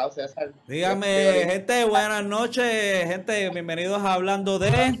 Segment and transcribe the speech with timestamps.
[0.00, 0.52] encantado, César.
[0.66, 4.98] Dígame, gente, buenas noches, gente, bienvenidos a Hablando de...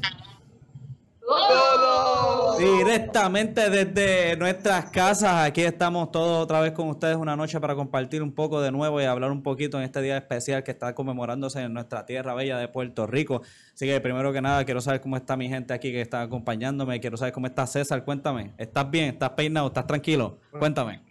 [2.58, 8.20] Directamente desde nuestras casas, aquí estamos todos otra vez con ustedes una noche para compartir
[8.22, 11.60] un poco de nuevo y hablar un poquito en este día especial que está conmemorándose
[11.60, 13.42] en nuestra tierra bella de Puerto Rico.
[13.72, 17.00] Así que primero que nada quiero saber cómo está mi gente aquí que está acompañándome,
[17.00, 19.06] quiero saber cómo está César, cuéntame, ¿estás bien?
[19.06, 19.68] ¿Estás peinado?
[19.68, 20.40] ¿Estás tranquilo?
[20.50, 21.09] Cuéntame.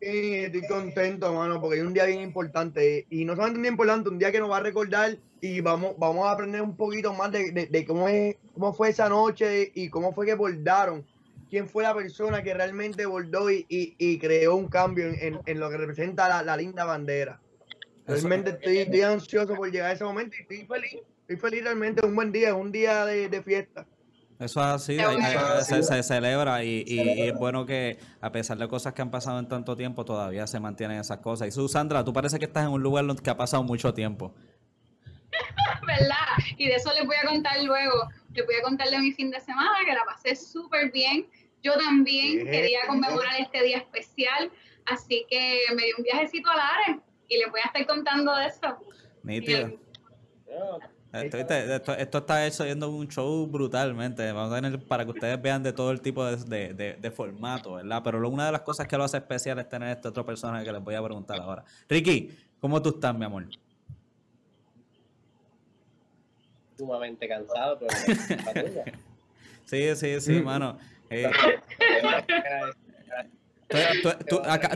[0.00, 3.06] Sí, estoy contento, mano, porque es un día bien importante.
[3.10, 5.94] Y no solamente un día importante, un día que nos va a recordar y vamos,
[5.98, 10.14] vamos a aprender un poquito más de, cómo, es, cómo fue esa noche y cómo
[10.14, 11.04] fue que bordaron.
[11.50, 15.70] Quién fue la persona que realmente bordó y, y, creó un cambio en, en, lo
[15.70, 17.40] que representa la, linda bandera.
[18.06, 21.02] Realmente estoy, ansioso por llegar a ese momento y estoy feliz.
[21.22, 23.86] Estoy feliz realmente, es un buen día, es un día de, de fiesta.
[24.38, 24.96] Eso es así,
[25.82, 26.84] se, celebra y,
[27.28, 30.60] es bueno que a pesar de cosas que han pasado en tanto tiempo, todavía se
[30.60, 31.48] mantienen esas cosas.
[31.48, 33.92] Y su Sandra, tú parece que estás en un lugar donde que ha pasado mucho
[33.92, 34.32] tiempo.
[35.86, 36.16] ¿Verdad?
[36.56, 38.08] Y de eso les voy a contar luego.
[38.32, 41.26] Les voy a contar de mi fin de semana, que la pasé súper bien.
[41.62, 44.52] Yo también quería conmemorar este día especial,
[44.86, 48.46] así que me di un viajecito a Lares y les voy a estar contando de
[48.46, 48.78] eso.
[49.24, 49.72] Nítido.
[51.10, 54.30] Esto, esto, esto, está yendo un show brutalmente.
[54.30, 57.74] Vamos a tener para que ustedes vean de todo el tipo de, de, de, formato,
[57.74, 58.02] ¿verdad?
[58.04, 60.72] Pero una de las cosas que lo hace especial es tener este otro personaje que
[60.72, 61.64] les voy a preguntar ahora.
[61.88, 63.46] Ricky, ¿cómo tú estás, mi amor?
[66.76, 67.90] Sumamente cansado, pero
[69.64, 70.78] Sí, sí, sí, mano.
[71.08, 71.30] Eh,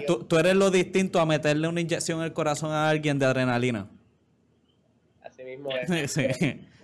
[0.06, 3.26] tú, tú eres lo distinto a meterle una inyección en el corazón a alguien de
[3.26, 3.86] adrenalina.
[6.08, 6.26] Sí,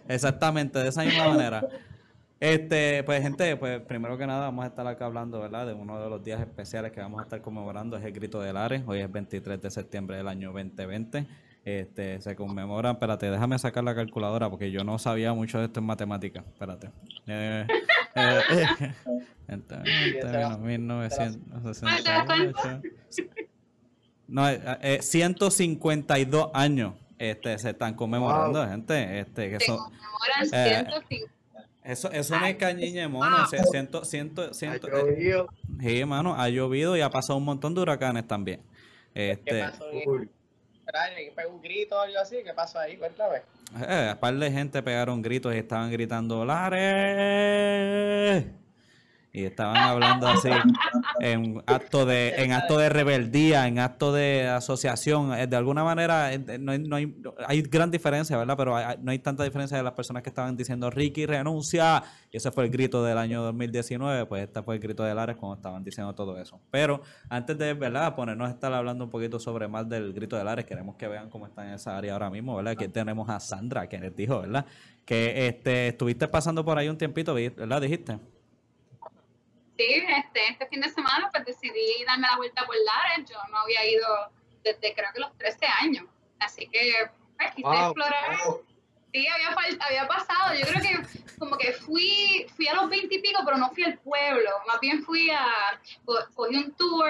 [0.09, 1.69] exactamente, de esa misma manera.
[2.41, 5.67] Este, pues gente, pues primero que nada vamos a estar acá hablando, ¿verdad?
[5.67, 8.53] De uno de los días especiales que vamos a estar conmemorando, es el Grito de
[8.53, 8.85] Lares.
[8.87, 11.27] Hoy es 23 de septiembre del año 2020.
[11.65, 15.81] Este, se conmemoran, espérate, déjame sacar la calculadora porque yo no sabía mucho de esto
[15.81, 16.45] en matemáticas.
[16.47, 16.89] Espérate.
[17.27, 17.67] Eh,
[18.15, 18.41] eh,
[19.49, 22.83] eh, 1968.
[24.29, 29.21] No, eh, 152 eh, años este, se están conmemorando, gente.
[29.21, 31.15] Este, que se conmemoran 150.
[31.15, 31.25] Eh,
[31.85, 33.47] eso, eso no es cañiña de mono.
[33.47, 35.47] ciento, ciento, ciento, ha eh,
[35.81, 38.61] sí, hermano, ha llovido y ha pasado un montón de huracanes también.
[39.15, 39.85] Este, ¿Qué pasó?
[41.35, 42.37] ¿Pegó un grito o algo así?
[42.45, 42.97] ¿Qué pasó ahí?
[42.97, 43.43] Cuéntame.
[43.89, 46.85] Eh, un par de gente pegaron gritos y estaban gritando ¡Lares!
[49.39, 50.49] Y estaban hablando así
[51.21, 55.33] en acto de en acto de rebeldía, en acto de asociación.
[55.33, 57.15] Eh, de alguna manera eh, no hay, no hay,
[57.47, 58.57] hay gran diferencia, ¿verdad?
[58.57, 62.03] Pero no hay tanta diferencia de las personas que estaban diciendo Ricky renuncia.
[62.33, 64.27] Y ese fue el grito del año 2019.
[64.27, 66.61] Pues este fue el grito de Lares cuando estaban diciendo todo eso.
[66.71, 68.17] Pero antes de, ¿verdad?
[68.17, 71.31] Ponernos a estar hablando un poquito sobre más del grito de Lares, queremos que vean
[71.31, 72.73] cómo está en esa área ahora mismo, ¿verdad?
[72.73, 74.67] Aquí tenemos a Sandra, que les dijo, ¿verdad?
[75.05, 77.81] Que este, estuviste pasando por ahí un tiempito, ¿verdad?
[77.81, 78.19] Dijiste.
[79.79, 83.31] Sí, este, este fin de semana pues decidí darme la vuelta por Lares.
[83.31, 84.07] Yo no había ido
[84.65, 86.05] desde creo que los 13 años.
[86.41, 86.95] Así que
[87.37, 88.37] pues, quise explorar.
[89.13, 89.57] Sí, había,
[89.87, 90.55] había pasado.
[90.55, 93.85] Yo creo que como que fui, fui a los 20 y pico, pero no fui
[93.85, 94.51] al pueblo.
[94.67, 95.47] Más bien fui a,
[96.35, 97.09] cogí un tour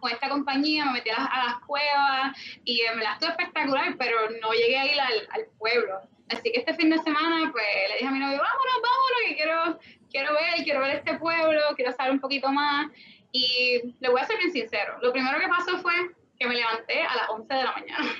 [0.00, 4.52] con esta compañía, me metí a las, cuevas y me la estuve espectacular, pero no
[4.52, 6.02] llegué a ir al, al pueblo.
[6.30, 9.36] Así que este fin de semana, pues le dije a mi novio, vámonos, vámonos, que
[9.36, 9.78] quiero
[10.10, 12.90] quiero ver, quiero ver este pueblo, quiero saber un poquito más.
[13.32, 15.92] Y le voy a ser bien sincero, lo primero que pasó fue
[16.38, 18.08] que me levanté a las 11 de la mañana.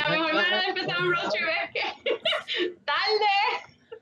[0.00, 1.82] La mejor manera de empezar un road trip es que
[2.84, 3.34] tarde,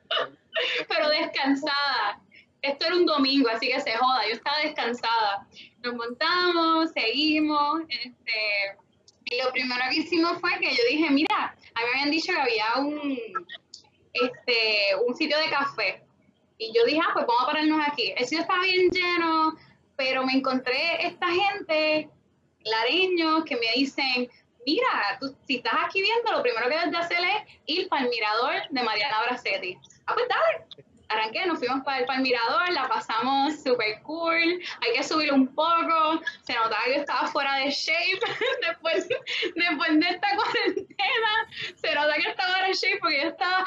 [0.88, 2.20] pero descansada.
[2.62, 5.48] Esto era un domingo, así que se joda, yo estaba descansada.
[5.82, 8.76] Nos montamos, seguimos, este,
[9.24, 12.32] y lo primero que hicimos fue que yo dije, mira, a mí me habían dicho
[12.32, 13.18] que había un,
[14.12, 16.02] este, un sitio de café.
[16.58, 18.12] Y yo dije, ah, pues vamos a pararnos aquí.
[18.16, 19.56] El sitio estaba bien lleno,
[19.96, 22.08] pero me encontré esta gente,
[22.64, 24.28] lareños, que me dicen,
[24.66, 28.04] mira, tú, si estás aquí viendo, lo primero que debes de hacer es ir para
[28.04, 29.76] el mirador de Mariana Bracetti.
[30.06, 35.02] Ah, pues dale arranqué, nos fuimos para el, mirador, la pasamos súper cool, hay que
[35.02, 38.20] subir un poco, se notaba que estaba fuera de shape.
[38.66, 39.08] Después,
[39.54, 43.64] después de esta cuarentena, se notaba que estaba fuera de shape porque yo estaba,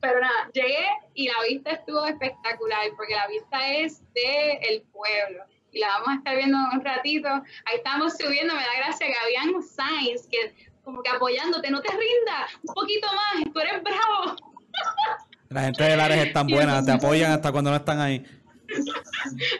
[0.00, 5.44] pero nada, llegué y la vista estuvo espectacular porque la vista es del el pueblo.
[5.72, 9.14] Y la vamos a estar viendo un ratito, ahí estamos subiendo, me da gracia que
[9.14, 14.36] habían signs que como que apoyándote, no te rindas, un poquito más, tú eres bravo.
[15.48, 18.24] La gente de Lares es tan buena, te apoyan hasta cuando no están ahí.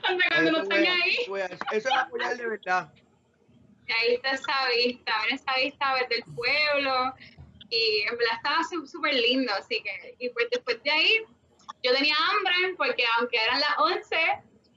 [0.03, 1.17] hasta cuando no están ahí.
[1.73, 2.93] Eso es apoyar de verdad.
[3.87, 7.15] Y ahí está esa vista, mira esa vista desde el pueblo.
[7.71, 11.25] Y en verdad estaba súper lindo, así que, y pues después de ahí,
[11.83, 14.17] yo tenía hambre porque aunque eran las 11,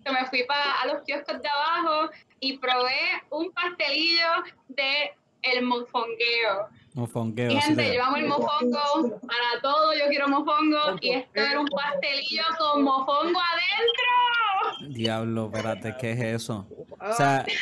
[0.04, 2.10] que me fui para a los kioscos de abajo
[2.40, 6.70] y probé un pastelillo de el mofongueo.
[6.94, 7.60] Mofongueo.
[7.62, 12.44] Gente, yo amo el mofongo, para todo yo quiero mofongo, y esto era un pastelillo
[12.58, 14.94] con mofongo adentro.
[14.96, 16.68] Diablo, espérate, ¿qué es eso?
[17.00, 17.46] O sea,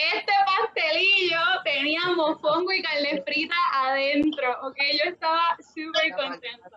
[0.00, 6.70] Este pastelillo tenía mofongo y carne frita adentro, ok, yo estaba súper contenta.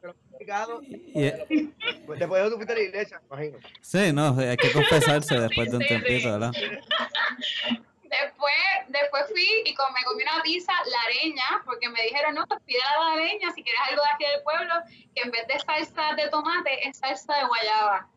[2.20, 3.58] después de tu fuiste a la iglesia, me imagino.
[3.82, 6.52] sí, no, hay que confesarse después de un tiempito, ¿verdad?
[8.22, 8.54] Después,
[8.90, 13.10] después fui y me comí una pizza lareña, porque me dijeron, no, pues pide la
[13.10, 14.74] lareña si quieres algo de aquí del pueblo,
[15.16, 18.08] que en vez de salsa de tomate es salsa de guayaba.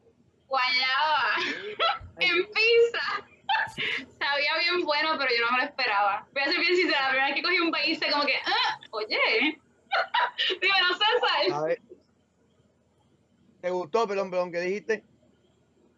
[0.48, 1.36] Guayaba,
[2.20, 3.26] en pizza.
[4.18, 6.26] Sabía bien bueno, pero yo no me lo esperaba.
[6.32, 8.78] Voy a ser bien sincera, la primera vez que cogí un país, como que, ah,
[8.90, 9.58] oye,
[10.60, 11.54] César.
[11.54, 11.80] A ver.
[13.62, 15.04] ¿Te gustó, perdón, perdón, qué dijiste?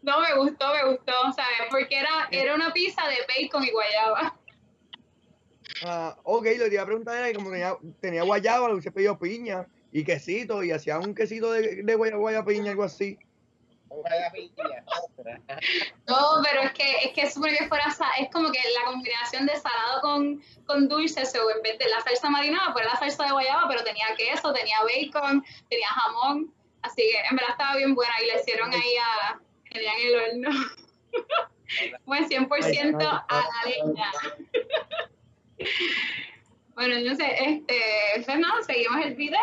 [0.02, 1.68] No, me gustó, me gustó, ¿sabes?
[1.70, 4.36] Porque era, era una pizza de bacon y guayaba.
[5.84, 8.92] Ah, ok, lo que iba a preguntar era que como tenía, tenía guayaba, le hubiese
[8.92, 13.18] pedido piña y quesito y hacía un quesito de, de guayaba, guayaba piña, algo así.
[16.06, 17.86] No, pero es que es que supone que fuera
[18.18, 22.00] es como que la combinación de salado con, con dulce, o en vez de la
[22.02, 26.52] salsa marinada, pues era la salsa de guayaba, pero tenía queso, tenía bacon, tenía jamón,
[26.82, 29.40] así que en verdad estaba bien buena y la hicieron ahí a
[29.72, 30.06] tenía en
[30.42, 30.60] el horno.
[32.06, 34.10] Bueno, 100% a la leña.
[36.74, 39.36] Bueno, sé, este, no, seguimos el video,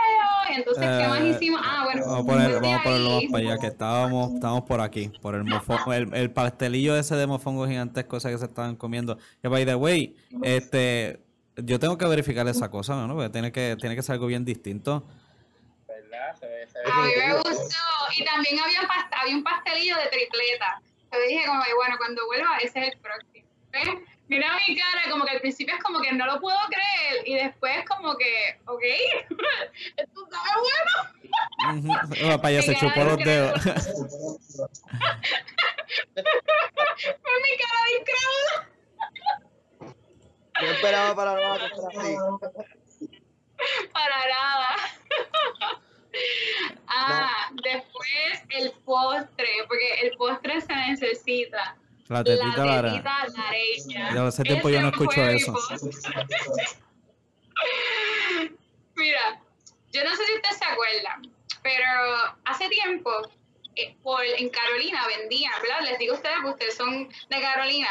[0.49, 1.59] y entonces, ¿qué más Eh, hicimos?
[1.61, 4.63] Ah, bueno, Vamos a poner, vamos a ponerlo más ahí- para allá, que estábamos, estábamos
[4.63, 8.45] por aquí, por el mofongo, el, el pastelillo ese de mofongo gigantesco ese que se
[8.45, 9.17] estaban comiendo.
[9.41, 11.19] Que by the way, este,
[11.57, 13.15] yo tengo que verificar esa cosa, ¿no?
[13.15, 15.05] Porque tiene que, tiene que ser algo bien distinto.
[16.39, 17.77] Se ve, se ve A mí me gustó.
[18.15, 20.81] Y también había, past- había un pastelillo de tripleta.
[21.11, 23.47] Yo dije como que, bueno, cuando vuelva, ese es el próximo.
[23.71, 23.89] ¿Ves?
[24.27, 27.27] Mira mi cara, como que al principio es como que no lo puedo creer.
[27.27, 28.81] Y después como que, ok,
[29.97, 30.91] esto sabe bueno.
[32.41, 33.61] Para allá se Me chupó los dedos.
[33.65, 33.73] Fue
[37.43, 38.53] mi cara de incrédulo.
[40.61, 41.69] Yo esperaba para nada.
[43.93, 44.69] Para nada.
[46.87, 51.75] Ah, después el postre, porque el postre se necesita.
[52.07, 52.91] La tetita la Lara.
[52.91, 54.13] tetita lareña.
[54.13, 55.53] Ya hace tiempo yo no escucho eso.
[58.95, 59.41] Mira,
[59.91, 61.33] yo no sé si ustedes se acuerdan,
[61.63, 61.85] pero
[62.45, 63.11] hace tiempo
[63.75, 65.81] eh, por, en Carolina vendían, ¿verdad?
[65.81, 67.89] Les digo a ustedes que ustedes son de Carolina,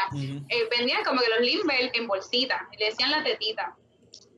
[0.49, 3.75] eh, vendían como que los Limber en bolsita, y le decían la tetita.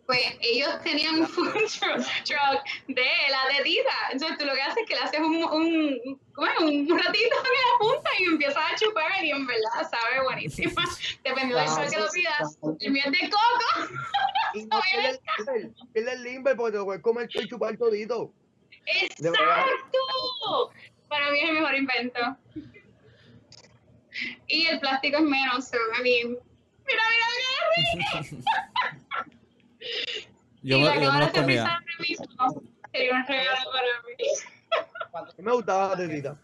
[0.08, 1.44] Pues ellos tenían un truck
[2.88, 3.92] de la tetita.
[4.12, 7.78] Entonces tú lo que haces es que le haces un, un, un ratito en la
[7.80, 10.82] punta y empiezas a chupar y en verdad sabe buenísima.
[11.26, 12.58] Dependiendo del sol que lo pidas.
[12.80, 13.94] El es de coco.
[14.54, 14.80] Y no
[15.94, 18.32] el el limber porque te lo puedes comer y chupar todito.
[19.18, 19.28] De.
[19.30, 20.72] ¡Exacto!
[21.10, 22.38] Para mí es el mejor invento.
[24.48, 26.38] Y el plástico es menos, so, I mean,
[26.86, 28.48] mira, mira, mira.
[30.64, 31.62] Yo, y me- la yo me cámara los se comía.
[31.64, 32.26] ahora mismo.
[32.92, 33.84] Sería un regalo para
[34.18, 34.24] mí.
[35.14, 36.38] A mí me gustaba la tetita.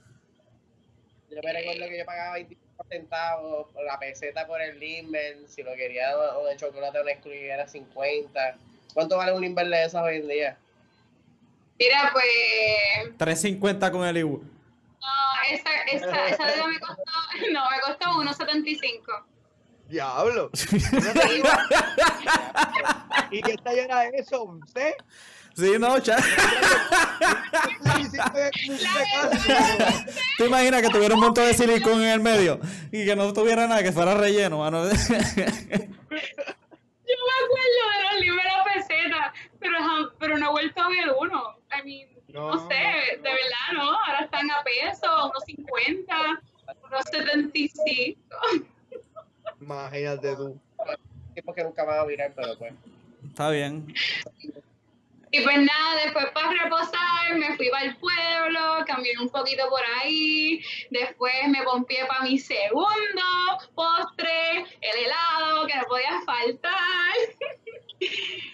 [1.29, 5.37] Yo me recuerdo que yo pagaba 25 centavos por la peseta por el limber.
[5.47, 8.57] Si lo quería o de chocolate o excluir era 50.
[8.93, 10.57] ¿Cuánto vale un limber de esas hoy en día?
[11.79, 13.17] Mira, pues.
[13.17, 14.37] 3.50 con el Ibu.
[14.37, 17.03] No, esa, esa, esa de me costó.
[17.51, 18.05] No, me costó
[18.45, 19.23] 1.75.
[19.93, 20.49] Diablo.
[23.31, 24.43] ¿Y qué talla era eso?
[24.43, 24.93] ¿Usted?
[25.55, 26.17] Sí, no, cha.
[30.39, 32.59] ¿Te imaginas que tuviera un montón de silicón en el medio
[32.91, 34.83] y que no tuviera nada, que fuera relleno, mano?
[34.89, 35.03] Yo me
[37.43, 39.77] acuerdo de los libros de la peseta, pero,
[40.17, 41.55] pero no he vuelto a ver uno.
[41.71, 42.67] I mean, no, No.
[42.67, 43.91] sé, de verdad, ¿no?
[43.91, 46.15] Ahora están a peso, unos 50,
[46.83, 48.19] unos 75.
[49.63, 50.59] Imagínate tú.
[51.33, 52.73] Tipos que nunca van a virar, pero pues.
[53.29, 53.93] Está bien.
[55.31, 59.81] Y pues nada, después para reposar me fui para el pueblo, caminé un poquito por
[59.99, 63.23] ahí, después me pompié para mi segundo
[63.73, 66.73] postre, el helado, que no podía faltar.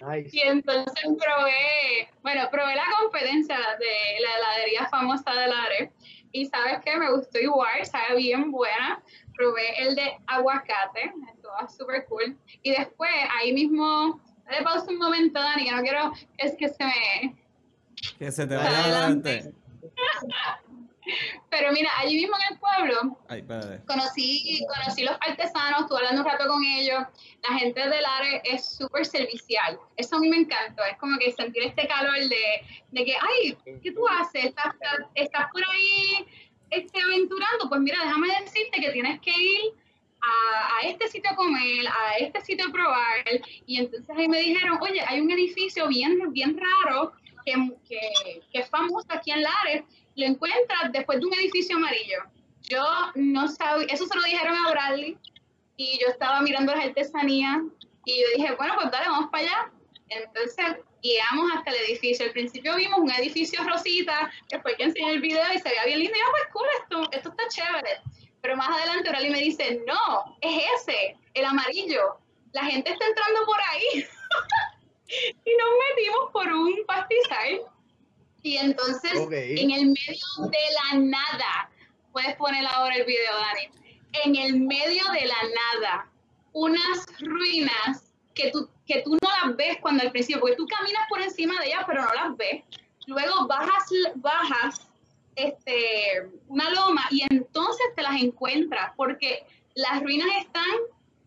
[0.02, 0.30] Nice.
[0.32, 5.90] Y entonces probé, bueno, probé la competencia de la heladería famosa de Lares.
[6.32, 9.02] Y sabes qué, me gustó igual, sabe bien buena.
[9.36, 12.38] Probé el de aguacate, estaba súper cool.
[12.62, 16.86] Y después, ahí mismo, dale pausa un momento, Dani, que no quiero es que se
[16.86, 17.36] me...
[18.18, 19.54] Que se te vaya adelante.
[21.50, 23.44] Pero mira, allí mismo en el pueblo, Ay,
[23.86, 27.04] conocí, conocí los artesanos, estuve hablando un rato con ellos.
[27.48, 29.80] La gente del área es súper servicial.
[29.98, 30.84] Eso a mí me encantó.
[30.84, 32.62] Es como que sentir este calor de,
[32.92, 34.46] de que, ay, ¿qué tú haces?
[34.46, 36.28] ¿Estás, estás, estás por ahí
[36.70, 37.70] este, aventurando?
[37.70, 39.74] Pues mira, déjame decirte que tienes que ir
[40.22, 43.24] a, a este sitio a comer, a este sitio a probar.
[43.66, 47.14] Y entonces ahí me dijeron, oye, hay un edificio bien, bien raro
[47.46, 47.54] que,
[47.88, 49.84] que, que es famoso aquí en Lares.
[50.20, 52.18] Lo encuentras después de un edificio amarillo.
[52.64, 52.84] Yo
[53.16, 55.18] no sabía, eso se lo dijeron a Bradley
[55.78, 57.60] y yo estaba mirando las artesanías
[58.04, 59.72] y yo dije, bueno, pues dale, vamos para allá.
[60.10, 60.66] Entonces
[61.02, 62.26] guiamos hasta el edificio.
[62.26, 64.30] Al principio vimos un edificio rosita,
[64.62, 66.18] fue que enseñé el video y se veía bien lindo.
[66.18, 68.02] Y yo, pues cool, esto, esto está chévere.
[68.42, 72.18] Pero más adelante Bradley me dice, no, es ese, el amarillo.
[72.52, 74.06] La gente está entrando por ahí.
[75.46, 77.62] y nos metimos por un pastizal.
[78.42, 80.58] Y entonces, en el medio de
[80.94, 81.70] la nada,
[82.12, 83.70] puedes poner ahora el video, Dani.
[84.24, 85.38] En el medio de la
[85.76, 86.10] nada,
[86.54, 91.04] unas ruinas que tú, que tú no las ves cuando al principio, porque tú caminas
[91.10, 92.64] por encima de ellas, pero no las ves.
[93.08, 94.88] Luego bajas, bajas
[95.36, 100.64] este, una loma y entonces te las encuentras, porque las ruinas están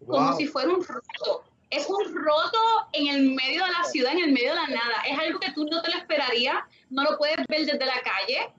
[0.07, 0.37] como Wow.
[0.37, 1.45] si fuera un roto.
[1.73, 2.59] Es un roto
[2.93, 5.02] en el medio de la ciudad, en el medio de la nada.
[5.09, 6.57] Es algo que tú no te lo esperarías,
[6.91, 8.52] no lo puedes ver desde la calle.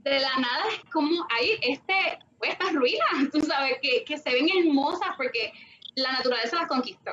[0.00, 4.48] De la nada es como hay este, estas ruinas, tú sabes, que, que se ven
[4.58, 5.52] hermosas porque
[5.94, 7.12] la naturaleza las conquistó.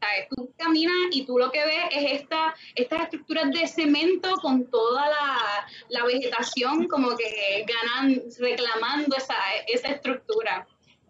[0.00, 0.28] ¿Sabes?
[0.30, 5.06] Tú caminas y tú lo que ves es esta, estas estructuras de cemento con toda
[5.08, 9.34] la, la vegetación como que ganan, reclamando esa,
[9.66, 10.66] esa estructura.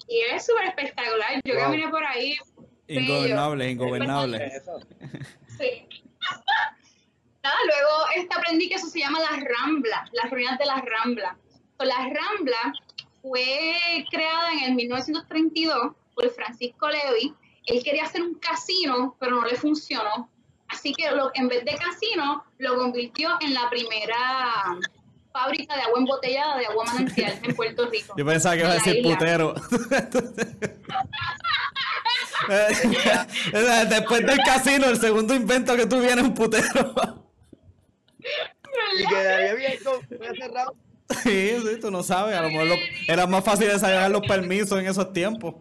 [0.08, 1.40] Y es súper espectacular.
[1.44, 1.64] Yo Wow.
[1.64, 2.34] caminé por ahí
[2.88, 4.46] Ingobernable, ingobernable.
[4.46, 4.80] Eso.
[5.58, 5.86] Sí.
[7.42, 11.36] Nada, luego este, aprendí que eso se llama las Ramblas, las ruinas de las Ramblas.
[11.76, 12.72] Pues la Rambla
[13.22, 17.34] fue creada en el 1932 por Francisco Levy.
[17.66, 20.28] Él quería hacer un casino, pero no le funcionó.
[20.68, 24.78] Así que lo- en vez de casino, lo convirtió en la primera
[25.32, 28.14] fábrica de agua embotellada de agua manantial en Puerto Rico.
[28.18, 29.16] Yo pensaba que iba a decir isla.
[29.18, 29.54] putero.
[33.88, 37.24] Después del casino, el segundo invento que tú vienes es un putero.
[38.98, 40.74] Y quedaría bien con cerrado.
[41.22, 42.36] Sí, sí, tú no sabes.
[42.36, 42.76] A lo mejor lo-
[43.08, 45.54] era más fácil de sacar los permisos en esos tiempos.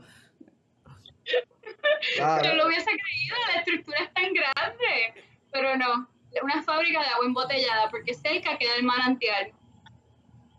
[2.15, 2.43] Claro.
[2.43, 6.07] Yo lo hubiese creído, la estructura es tan grande, pero no,
[6.43, 9.51] una fábrica de agua embotellada, porque cerca queda el manantial.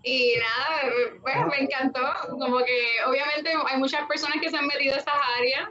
[0.02, 4.94] Y nada, bueno, me encantó, como que obviamente hay muchas personas que se han metido
[4.94, 5.68] a esas áreas,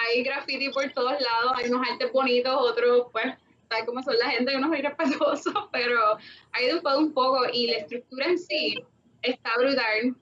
[0.00, 3.26] hay graffiti por todos lados, hay unos artes bonitos, otros pues,
[3.68, 6.18] sabes cómo son la gente, unos irrespetuosos, pero
[6.52, 8.74] hay de todo un poco, y la estructura en sí
[9.22, 10.14] está brutal,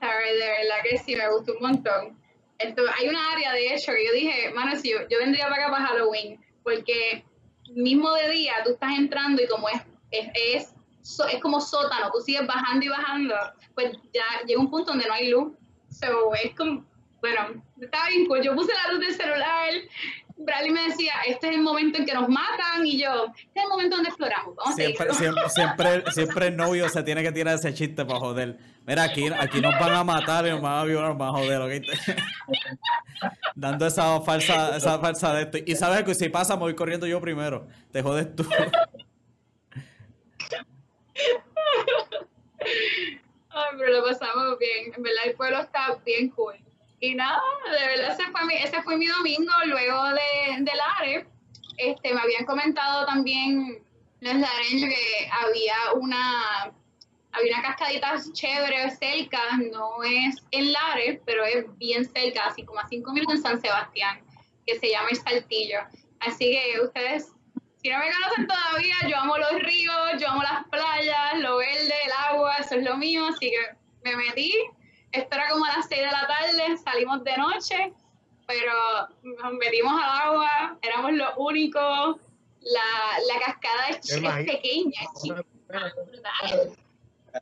[0.00, 0.32] ¿sabes?
[0.32, 2.18] de verdad que sí, me gustó un montón.
[2.58, 5.64] Entonces, hay una área, de hecho, que yo dije, mano, si yo, yo vendría para
[5.64, 7.24] acá para Halloween, porque
[7.74, 9.80] mismo de día tú estás entrando y como es,
[10.10, 13.34] es, es, so- es como sótano, tú sigues bajando y bajando,
[13.74, 15.52] pues ya llega un punto donde no hay luz.
[15.90, 16.84] So, es como,
[17.24, 18.42] bueno, estaba bien cool.
[18.42, 19.70] Yo puse la luz del celular,
[20.36, 23.62] Bradley me decía, este es el momento en que nos matan, y yo, este es
[23.62, 25.48] el momento donde exploramos, vamos a Siempre, seguirlo.
[25.48, 28.58] siempre, siempre, siempre el novio se tiene que tirar ese chiste para joder.
[28.86, 31.32] Mira, aquí, aquí nos van a matar y nos van a violar, nos van a
[31.32, 31.70] joder, ¿ok?
[33.54, 35.58] Dando esa falsa, esa falsa de esto.
[35.64, 37.66] Y sabes que si pasa, me voy corriendo yo primero.
[37.90, 38.46] Te jodes tú.
[43.48, 44.92] Ay, pero lo pasamos bien.
[44.94, 46.56] En verdad, el pueblo está bien cool.
[47.04, 49.52] Y nada, de verdad, ese fue mi, ese fue mi domingo.
[49.66, 51.26] Luego de, de Lares,
[51.76, 53.82] este, me habían comentado también
[54.20, 56.72] los lareños que había una,
[57.32, 59.38] había una cascadita chévere cerca.
[59.70, 63.60] No es en Lares, pero es bien cerca, así como a cinco minutos en San
[63.60, 64.22] Sebastián,
[64.66, 65.80] que se llama El Saltillo.
[66.20, 67.32] Así que ustedes
[67.82, 71.92] si no me conocen todavía, yo amo los ríos, yo amo las playas, lo verde,
[72.06, 74.54] el agua, eso es lo mío, así que me metí.
[75.14, 77.92] Esto era como a las 6 de la tarde, salimos de noche,
[78.46, 78.72] pero
[79.22, 82.16] nos metimos al agua, éramos los únicos.
[82.60, 86.72] La, la cascada es, pequeña, es brutal.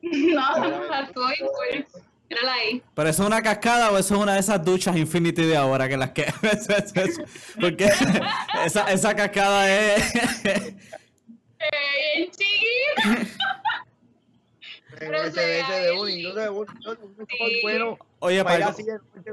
[0.00, 1.86] No, no, estuvo cool.
[2.94, 5.86] ¿Pero eso es una cascada o eso es una de esas duchas Infinity de ahora
[5.86, 6.24] que las que...
[7.60, 7.90] Porque
[8.64, 10.14] esa, esa cascada es...
[10.44, 10.76] Eh,
[12.16, 13.36] bien chiquita.
[14.98, 16.50] De de
[17.62, 17.98] bueno.
[18.20, 18.76] Oye, para algo,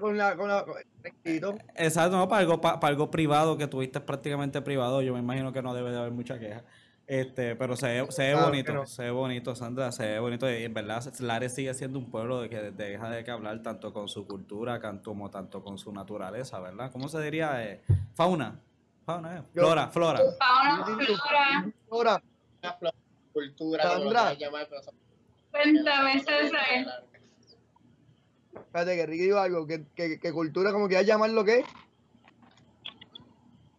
[0.01, 1.57] con la, con la, con el vestido.
[1.75, 5.53] exacto, no, para algo, pa- para algo privado que tuviste prácticamente privado, yo me imagino
[5.53, 6.63] que no debe de haber mucha queja.
[7.05, 8.85] Este, pero se ve, se ve Claro bonito, no.
[8.85, 10.49] se ve bonito, Sandra, se ve bonito.
[10.49, 13.91] Y en verdad, Lares sigue siendo un pueblo de que deja de que hablar tanto
[13.93, 16.91] con su cultura como tanto con su naturaleza, ¿verdad?
[16.91, 17.63] ¿Cómo se diría?
[17.65, 17.81] Eh,
[18.13, 18.59] fauna.
[19.05, 19.41] Fauna, eh.
[19.55, 20.19] Yo- Flora, flora.
[20.37, 21.73] Fauna, flora.
[21.91, 22.23] Ahora,
[22.61, 22.93] Una flor-
[23.33, 24.33] cultura, Sandra.
[24.33, 24.81] llamar, pero
[25.51, 27.06] Cuéntame, César.
[28.53, 31.63] espérate que Ricky dijo algo, que, que, que cultura, como quieras llamarlo, ¿qué?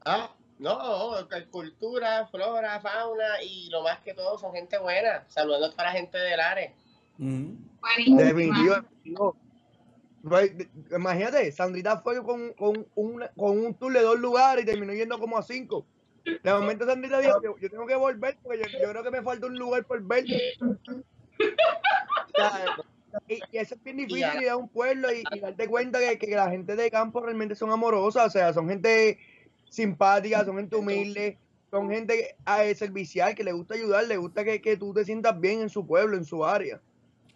[0.05, 1.13] Ah, no,
[1.51, 5.25] cultura, flora, fauna y lo más que todo son gente buena.
[5.29, 6.73] Saludando a toda la gente del área.
[7.19, 7.57] Ujú.
[7.81, 8.23] Buenísima.
[8.23, 8.75] Definitivo.
[8.75, 9.37] definitivo.
[10.23, 14.93] De- Imagínate, Sandrita fue con, con, un, con un tour de dos lugares y terminó
[14.93, 15.87] yendo como a cinco.
[16.25, 19.23] De momento Sandrita dijo, yo, yo tengo que volver porque yo, yo creo que me
[19.23, 20.25] falta un lugar por ver.
[23.29, 26.19] Y, y eso es bien difícil ir a un pueblo y, y darte cuenta que,
[26.19, 29.19] que la gente de campo realmente son amorosas, o sea, son gente
[29.69, 31.39] simpática, son gente humilde,
[31.71, 35.41] son gente eh, servicial que le gusta ayudar, le gusta que, que tú te sientas
[35.41, 36.81] bien en su pueblo, en su área.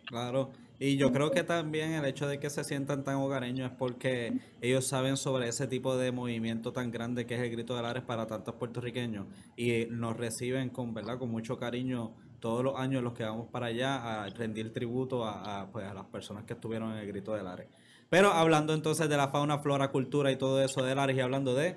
[0.06, 3.76] Claro, y yo creo que también el hecho de que se sientan tan hogareños es
[3.76, 7.82] porque ellos saben sobre ese tipo de movimiento tan grande que es el Grito de
[7.82, 11.18] Lares para tantos puertorriqueños y nos reciben con, ¿verdad?
[11.18, 15.62] con mucho cariño todos los años los que vamos para allá a rendir tributo a,
[15.62, 17.68] a, pues, a las personas que estuvieron en el Grito de Lares.
[18.10, 21.54] Pero hablando entonces de la fauna, flora, cultura y todo eso de Lares y hablando
[21.54, 21.76] de...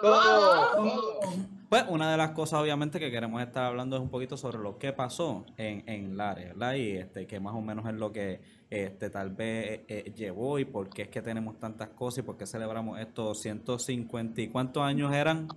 [0.00, 1.20] Todo.
[1.68, 4.78] Pues una de las cosas obviamente que queremos estar hablando es un poquito sobre lo
[4.78, 6.74] que pasó en, en Lares, ¿verdad?
[6.74, 8.40] Y este, que más o menos es lo que
[8.70, 12.36] este, tal vez eh, llevó y por qué es que tenemos tantas cosas y por
[12.36, 15.48] qué celebramos estos 150 y cuántos años eran.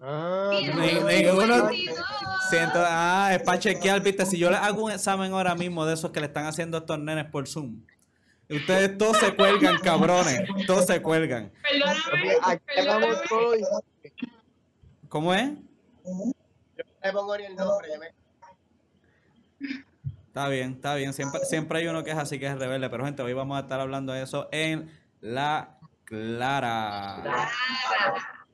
[0.00, 1.98] Ah, Bien, Ni- ninguno- 22.
[2.48, 5.94] Ciento- ah, es para chequear, viste, si yo les hago un examen ahora mismo de
[5.94, 7.82] esos que le están haciendo a estos nenes por Zoom,
[8.48, 11.52] ustedes todos se cuelgan, cabrones, todos se cuelgan.
[11.62, 13.28] Perdóname, aquí hagamos perdóname.
[13.28, 13.62] todo y
[15.08, 15.50] ¿Cómo es?
[16.04, 18.14] Yo le pongo ni el nombre, me
[20.28, 21.12] Está bien, está bien.
[21.12, 22.88] Siempre, siempre hay uno que es así que es rebelde.
[22.88, 24.88] Pero gente, hoy vamos a estar hablando de eso en
[25.20, 27.48] La Clara.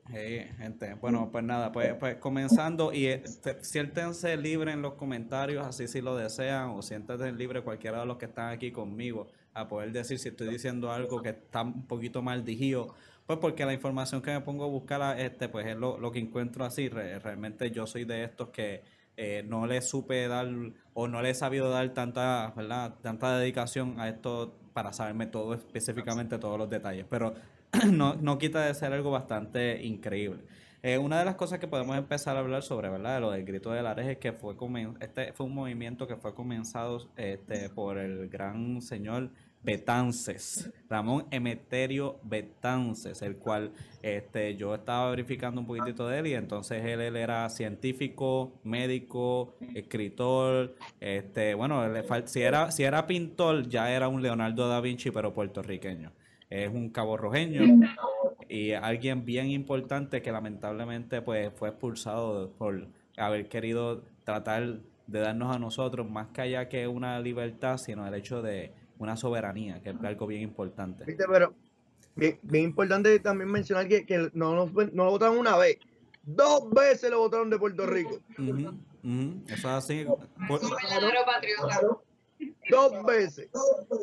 [0.09, 0.93] Hey, gente.
[0.93, 5.85] Bueno, pues nada, pues, pues comenzando y eh, te- siéntense libre en los comentarios, así
[5.89, 9.91] si lo desean, o siéntense libre cualquiera de los que están aquí conmigo a poder
[9.91, 12.95] decir si estoy diciendo algo que está un poquito mal digido.
[13.25, 16.09] Pues porque la información que me pongo a buscar, a este, pues es lo, lo
[16.13, 16.87] que encuentro así.
[16.87, 18.83] Re- realmente yo soy de estos que
[19.17, 20.47] eh, no le supe dar
[20.93, 22.95] o no le he sabido dar tanta, ¿verdad?
[23.01, 27.05] tanta dedicación a esto para saberme todo específicamente todos los detalles.
[27.09, 27.33] Pero
[27.91, 30.43] no, no quita de ser algo bastante increíble.
[30.83, 33.15] Eh, una de las cosas que podemos empezar a hablar sobre, ¿verdad?
[33.15, 34.55] De lo del grito de Lares es que fue
[34.99, 39.31] este fue un movimiento que fue comenzado este, por el gran señor
[39.63, 46.35] Betances, Ramón Emeterio Betances, el cual este, yo estaba verificando un poquitito de él y
[46.35, 51.83] entonces él, él era científico, médico, escritor, este, bueno,
[52.25, 56.13] si era, si era pintor ya era un Leonardo da Vinci pero puertorriqueño.
[56.49, 57.61] Es un cabo rojeño
[58.47, 65.53] y alguien bien importante que lamentablemente pues fue expulsado por haber querido tratar de darnos
[65.55, 69.89] a nosotros más que allá que una libertad, sino el hecho de una soberanía, que
[69.89, 71.03] es algo bien importante.
[71.05, 71.25] ¿Viste?
[71.29, 71.53] Pero
[72.15, 75.79] bien, bien importante también mencionar que, que no, nos no lo votaron una vez,
[76.25, 78.19] dos veces lo votaron de Puerto Rico.
[79.47, 80.05] Eso es así.
[80.47, 81.79] Por- Un verdadero patriota.
[82.69, 83.49] Dos veces.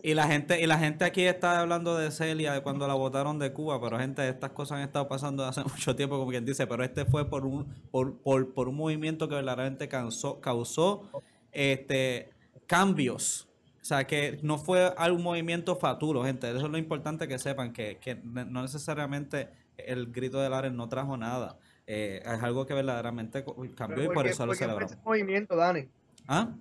[0.03, 3.39] Y la gente, y la gente aquí está hablando de Celia de cuando la votaron
[3.39, 6.67] de Cuba, pero gente, estas cosas han estado pasando hace mucho tiempo, como quien dice,
[6.67, 11.11] pero este fue por un, por, por, por un movimiento que verdaderamente causó, causó
[11.53, 12.31] este
[12.67, 13.49] cambios.
[13.83, 16.49] O sea, que no fue algún movimiento faturo, gente.
[16.49, 20.89] Eso es lo importante que sepan, que, que no necesariamente el grito de Lares no
[20.89, 21.59] trajo nada.
[21.87, 23.45] Eh, es algo que verdaderamente
[23.75, 24.93] cambió y por eso lo celebramos.
[24.93, 25.87] ese movimiento, Dani?
[26.27, 26.55] ¿Ah?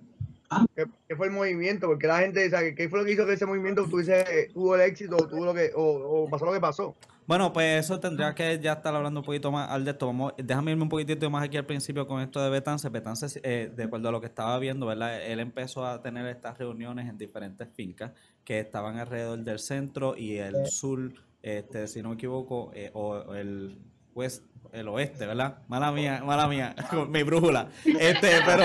[0.74, 1.86] ¿Qué, qué fue el movimiento?
[1.86, 5.16] Porque la gente, ¿qué fue lo que hizo que ese movimiento tuviese, tuvo el éxito
[5.16, 6.94] o, tuvo lo que, o, o pasó lo que pasó?
[7.26, 10.06] Bueno, pues eso tendría que ya estar hablando un poquito más al de esto.
[10.06, 12.86] Vamos, déjame irme un poquitito más aquí al principio con esto de Betance.
[12.90, 15.24] Betance, eh, de acuerdo a lo que estaba viendo, ¿verdad?
[15.24, 18.12] Él empezó a tener estas reuniones en diferentes fincas
[18.44, 23.14] que estaban alrededor del centro y el sur, este, si no me equivoco, eh, o,
[23.14, 23.78] o el
[24.14, 25.58] west, el oeste, ¿verdad?
[25.68, 26.74] Mala mía, mala mía,
[27.08, 27.68] mi brújula.
[27.84, 28.62] Este, pero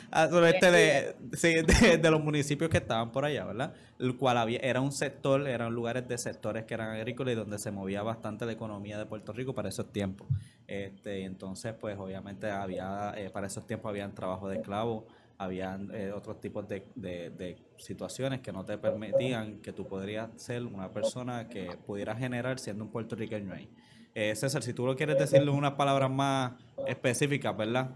[0.10, 1.54] al sureste de, sí,
[1.98, 3.72] de, los municipios que estaban por allá, ¿verdad?
[3.98, 7.58] El cual había, era un sector, eran lugares de sectores que eran agrícolas y donde
[7.58, 10.26] se movía bastante la economía de Puerto Rico para esos tiempos.
[10.66, 15.04] Este, entonces, pues obviamente había, eh, para esos tiempos habían trabajo de esclavos,
[15.36, 20.28] habían eh, otros tipos de, de- de situaciones que no te permitían que tú podrías
[20.36, 23.68] ser una persona que pudiera generar siendo un puertorriqueño ahí.
[24.14, 26.52] Eh, César, si tú lo quieres decirle unas palabras más
[26.86, 27.90] específicas, ¿verdad?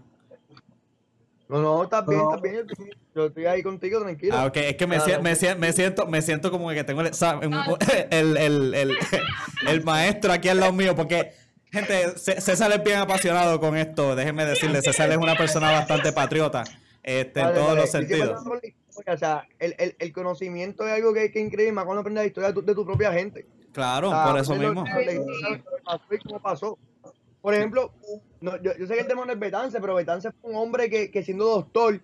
[1.47, 2.65] No, no, está bien, está bien.
[3.13, 4.33] Yo estoy ahí contigo, tranquilo.
[4.35, 5.21] Ah, ok, es que me, Claro.
[5.21, 7.53] me, me siento, me siento como que tengo el, examen-
[8.09, 8.97] el, el, el,
[9.67, 11.31] el maestro aquí al lado mío, porque,
[11.71, 16.63] gente, César es bien apasionado con esto, déjenme decirle, César es una persona bastante patriota
[17.03, 18.41] este, en todos los sentidos.
[19.07, 22.23] O sea, el, el, el conocimiento es algo que, que es increíble, más cuando aprendes
[22.23, 23.45] la historia de tu, de tu propia gente.
[23.75, 24.85] Claro, Ah, por eso lo- mismo.
[24.85, 26.79] lo cómo pasó.
[27.41, 27.91] Por ejemplo,
[28.39, 30.89] no, yo, yo sé que el tema no es Betance, pero Betance fue un hombre
[30.89, 32.01] que, que siendo doctor,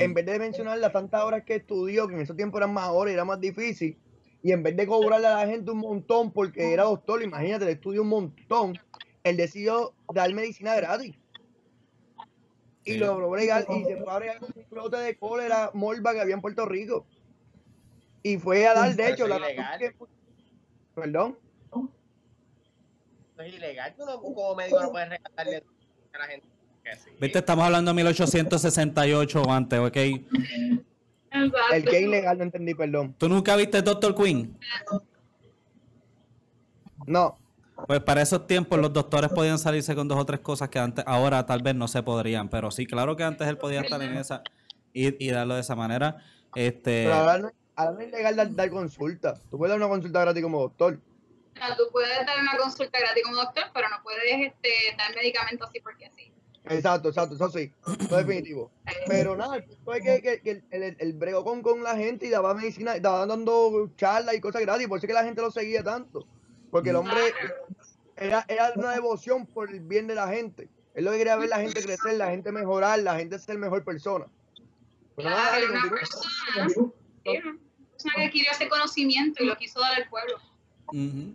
[0.00, 2.88] en vez de mencionar las tantas horas que estudió, que en esos tiempos eran más
[2.88, 3.96] horas y era más difícil,
[4.42, 7.72] y en vez de cobrarle a la gente un montón porque era doctor, imagínate, le
[7.72, 8.76] estudió un montón,
[9.22, 11.14] él decidió dar medicina gratis.
[12.84, 12.98] Y Sí.
[12.98, 16.34] logró bregar y se fue a bregar con un brote de cólera morba que había
[16.34, 17.06] en Puerto Rico.
[18.24, 19.38] Y fue a dar, de Pero hecho, la
[20.94, 21.38] Perdón.
[21.72, 23.94] Eso es ilegal.
[23.96, 25.64] Tú no, como médico no puedes regalarle
[26.12, 26.46] a la gente
[26.84, 27.10] que sí.
[27.20, 29.96] Viste, estamos hablando de 1868 o antes, ¿ok?
[31.72, 33.14] El que es ilegal, no entendí, perdón.
[33.16, 34.56] ¿Tú nunca viste Doctor Queen?
[37.06, 37.38] No.
[37.86, 41.04] Pues para esos tiempos los doctores podían salirse con dos o tres cosas que antes,
[41.06, 44.16] ahora tal vez no se podrían, pero sí, claro que antes él podía estar en
[44.16, 44.42] esa
[44.92, 46.18] y, y darlo de esa manera.
[46.54, 49.34] Este, Pero ahora no, ahora no es ilegal dar, dar consulta.
[49.50, 50.98] Tú puedes dar una consulta gratis como doctor.
[51.54, 55.14] O sea, tú puedes dar una consulta gratis como doctor, pero no puedes este, dar
[55.14, 56.32] medicamentos así porque sí.
[56.64, 58.70] Exacto, exacto, eso sí, eso es definitivo.
[59.08, 61.96] Pero nada, el punto es que, que- que el, el, el bregó con, con la
[61.96, 65.24] gente y daba medicina, daba dando charlas y cosas gratis, por eso es que la
[65.24, 66.24] gente lo seguía tanto.
[66.70, 67.20] Porque el hombre
[68.16, 70.68] era, era una devoción por el bien de la gente.
[70.94, 73.82] Él lo que quería ver la gente crecer, la gente mejorar, la gente ser mejor
[73.82, 74.26] persona.
[75.16, 76.92] Pero nada, dale, una continúa.
[77.30, 77.58] Una
[77.90, 80.38] persona que adquirió ese conocimiento y lo quiso dar al pueblo.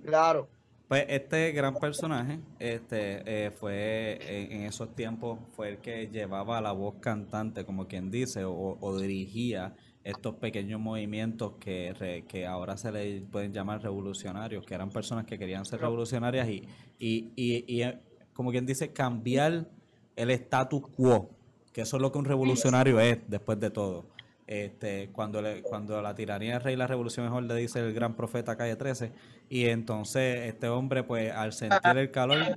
[0.04, 0.50] Claro.
[0.88, 6.62] Pues este gran personaje, este, eh, fue en, en esos tiempos fue el que llevaba
[6.62, 12.46] la voz cantante, como quien dice, o, o dirigía estos pequeños movimientos que, re- que
[12.48, 16.64] ahora se le pueden llamar revolucionarios, que eran personas que querían ser revolucionarias y,
[16.98, 18.00] y, y, y, eh,
[18.32, 19.68] como quien dice, cambiar
[20.16, 21.32] el status quo,
[21.74, 24.06] que eso es lo que un revolucionario es después de todo.
[24.48, 27.94] Este, cuando, le, cuando la tiranía del rey y la revolución mejor le dice el
[27.94, 29.12] gran profeta Calle 13,
[29.50, 32.38] y entonces este hombre, pues al sentir el calor,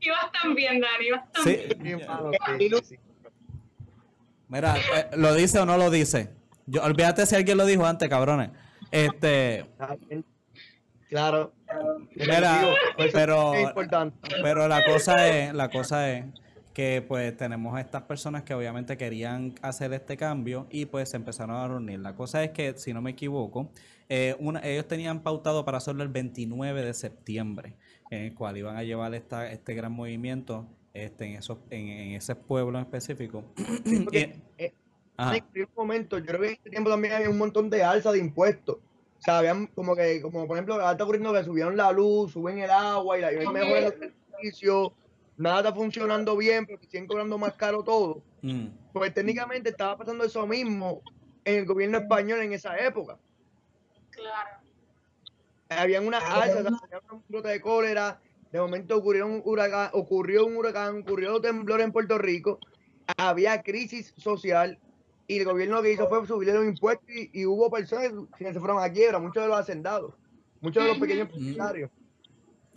[0.00, 1.58] Ibas tan bien, Dani, ibas tan sí,
[4.48, 6.30] mira, eh, ¿lo dice o no lo dice?
[6.66, 8.50] Yo, olvídate si alguien lo dijo antes, cabrones.
[8.92, 9.66] Este,
[10.08, 10.24] bien.
[11.08, 11.52] Claro.
[12.14, 12.60] Mira,
[13.12, 13.52] pero-.
[14.42, 16.24] Pero la cosa es, la cosa es
[16.76, 21.16] que pues tenemos a estas personas que obviamente querían hacer este cambio y pues se
[21.16, 22.00] empezaron a reunir.
[22.00, 23.70] La cosa es que, si no me equivoco,
[24.10, 27.72] eh, una- ellos tenían pautado para hacerlo el 29 de septiembre,
[28.10, 32.10] en el cual iban a llevar esta, este gran movimiento este, en, esos, en, en
[32.12, 33.42] ese pueblo en específico.
[34.04, 34.74] Porque, Y- eh,
[35.16, 35.34] ajá.
[35.54, 38.12] En un momento, yo creo que en este tiempo también había un montón de alza
[38.12, 38.76] de impuestos.
[39.18, 42.32] O sea, habían como que, como por ejemplo, ahora está ocurriendo que subieron la luz,
[42.32, 44.90] suben el agua y la y hay mejores los servicios,
[45.36, 48.22] nada está funcionando bien, porque siguen cobrando más caro todo.
[48.42, 51.02] Mm, Pues técnicamente estaba pasando eso mismo
[51.44, 53.18] en el gobierno español en esa época.
[54.10, 54.58] Claro.
[55.68, 58.20] Habían una alza, o sea, había un brote de cólera,
[58.52, 62.60] de momento ocurrió un huracán, ocurrió un huracán, ocurrió temblor en Puerto Rico,
[63.16, 64.78] había crisis social
[65.26, 68.52] y el gobierno lo que hizo fue subir los impuestos y, y hubo personas que
[68.52, 70.14] se fueron a quiebra, muchos de los hacendados,
[70.60, 71.90] muchos de los pequeños propietarios.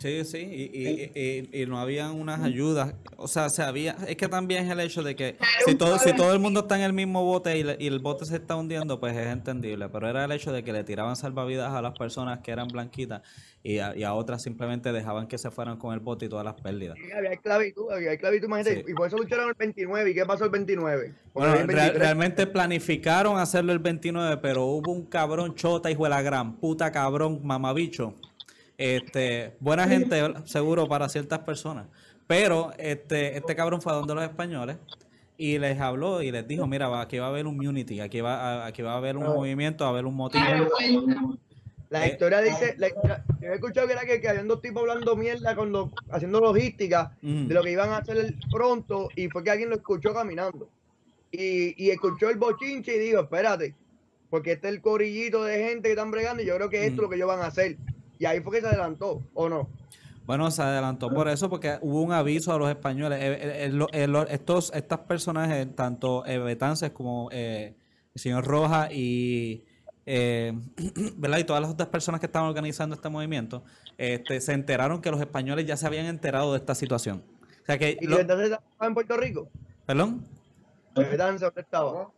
[0.00, 1.12] Sí, sí, y, y,
[1.52, 4.80] y- y no habían unas ayudas, o sea, se había, es que también es el
[4.80, 5.36] hecho de que
[5.66, 7.98] si todo, si todo el mundo está en el mismo bote y, le- y el
[7.98, 11.16] bote se está hundiendo, pues es entendible, pero era el hecho de que le tiraban
[11.16, 13.20] salvavidas a las personas que eran blanquitas
[13.62, 16.46] y a, y a otras simplemente dejaban que se fueran con el bote y todas
[16.46, 16.96] las pérdidas.
[16.96, 18.90] Sí, había esclavitud, había esclavitud, imagínate, Sí.
[18.92, 21.12] y por eso lucharon el 29, ¿y qué pasó el 29?
[21.30, 22.00] Porque Bueno, había el real- 23.
[22.00, 26.90] realmente planificaron hacerlo el 29, pero hubo un cabrón chota, hijo de la gran puta,
[26.90, 28.14] cabrón, mamabicho.
[28.84, 31.86] Este, buena gente, seguro, para ciertas personas.
[32.26, 34.78] Pero este, este cabrón fue a donde los españoles
[35.36, 38.22] y les habló y les dijo, mira, va- aquí va a haber un unity, aquí
[38.22, 40.42] va, a- aquí va a haber un movimiento, va a haber un motivo.
[41.90, 44.62] La Eh, historia dice, la historia- yo he escuchado que era que, que habían dos
[44.62, 49.44] tipos hablando mierda cuando haciendo logística de lo que iban a hacer pronto y fue
[49.44, 50.70] que alguien lo escuchó caminando
[51.30, 53.74] y, y escuchó el bochinche y dijo, espérate,
[54.30, 56.94] porque este es el corillito de gente que están bregando y yo creo que esto
[56.94, 57.76] es lo que ellos van a hacer.
[58.20, 59.66] Y ahí fue que se adelantó, ¿o no?
[60.26, 63.18] Bueno, se adelantó por eso porque hubo un aviso a los españoles.
[63.18, 67.74] Eh, eh, eh, estos, estas personajes, tanto Betances como eh,
[68.14, 69.64] el señor Rojas y,
[70.04, 70.52] eh,
[71.16, 71.38] ¿verdad?
[71.38, 73.64] y todas las otras personas que estaban organizando este movimiento,
[73.96, 77.24] este, se enteraron que los españoles ya se habían enterado de esta situación.
[77.62, 79.48] O sea que, ¿Y lo- entonces estaba en Puerto Rico?
[79.86, 80.26] perdón,
[80.94, 82.10] Betance, ¿dónde estaba?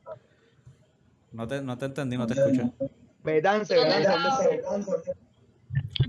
[1.31, 2.73] no te, no te entendí, no te escuché.
[3.23, 4.77] Betance, ¿Dónde Betance, estaba?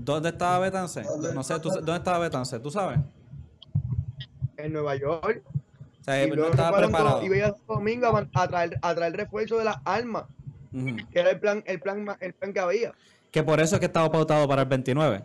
[0.00, 1.02] ¿Dónde estaba Betance?
[1.34, 2.58] No sé, ¿tú- ¿dónde estaba Betance?
[2.60, 2.98] ¿Tú sabes?
[4.56, 5.42] En Nueva York.
[6.00, 7.22] O sea, y no estaba preparado.
[7.22, 10.24] Y veía domingo a, a traer, a traer refuerzo de las armas,
[11.10, 12.92] que era el plan, el plan, el plan que había.
[13.30, 15.24] Que por eso es que estaba pautado para el 29.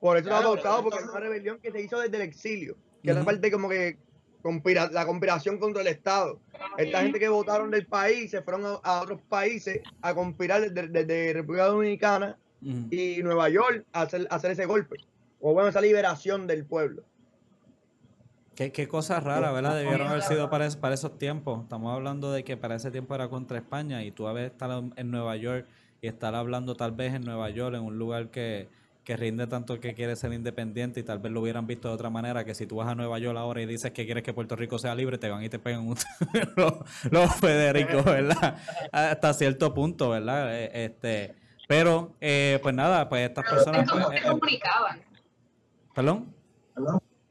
[0.00, 2.76] Por eso Claro, votado, pero porque es una rebelión que se hizo desde el exilio,
[3.02, 3.30] que es la Ujú.
[3.30, 3.96] parte como que
[4.44, 6.38] conspira- la conspiración contra el Estado.
[6.76, 10.86] Esta gente que votaron del país se fueron a, a otros países a conspirar desde,
[10.88, 12.36] desde República Dominicana
[12.90, 14.96] y Nueva York a hacer, a hacer ese golpe.
[15.40, 17.02] O bueno, esa liberación del pueblo.
[18.54, 19.76] Qué, qué cosa rara, ¿verdad?
[19.76, 21.62] Debieron haber sido para, es- para esos tiempos.
[21.64, 24.70] Estamos hablando de que para ese tiempo era contra España y tú a veces estar
[24.94, 25.66] en Nueva York
[26.00, 28.68] y estar hablando tal vez en Nueva York, en un lugar que,
[29.04, 32.08] que rinde tanto que quiere ser independiente y tal vez lo hubieran visto de otra
[32.08, 34.56] manera, que si tú vas a Nueva York ahora y dices que quieres que Puerto
[34.56, 35.96] Rico sea libre, te van y te pegan un...
[36.56, 36.72] los,
[37.10, 38.56] los Federicos, ¿verdad?
[38.90, 40.56] Hasta cierto punto, ¿verdad?
[40.58, 41.34] Eh, Este,
[41.68, 43.90] pero, eh, pues nada, pues estas personas...
[43.90, 45.02] ¿Cómo pues, se eh, comunicaban?
[45.94, 46.34] ¿Perdón?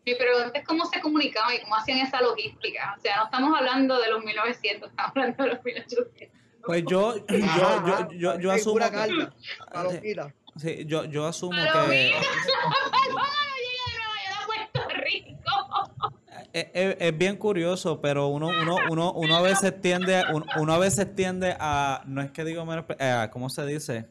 [0.06, 2.96] Mi pregunta es cómo se comunicaban y cómo hacían esa logística.
[2.98, 6.40] O sea, no estamos hablando de los 1900, estamos hablando de los 1800.
[6.66, 10.34] Pues yo, yo, yo, yo, yo asumo que-.
[10.58, 13.24] Sí, yo, yo asumo Pero que mira, ¿cómo no
[13.63, 16.50] llega de Nueva York a Puerto Rico?
[16.54, 20.74] es, es- es bien curioso, pero uno, uno, uno, uno a veces tiende, un- uno
[20.74, 24.08] a veces tiende a, no es que digo menos, eh, ¿cómo se dice?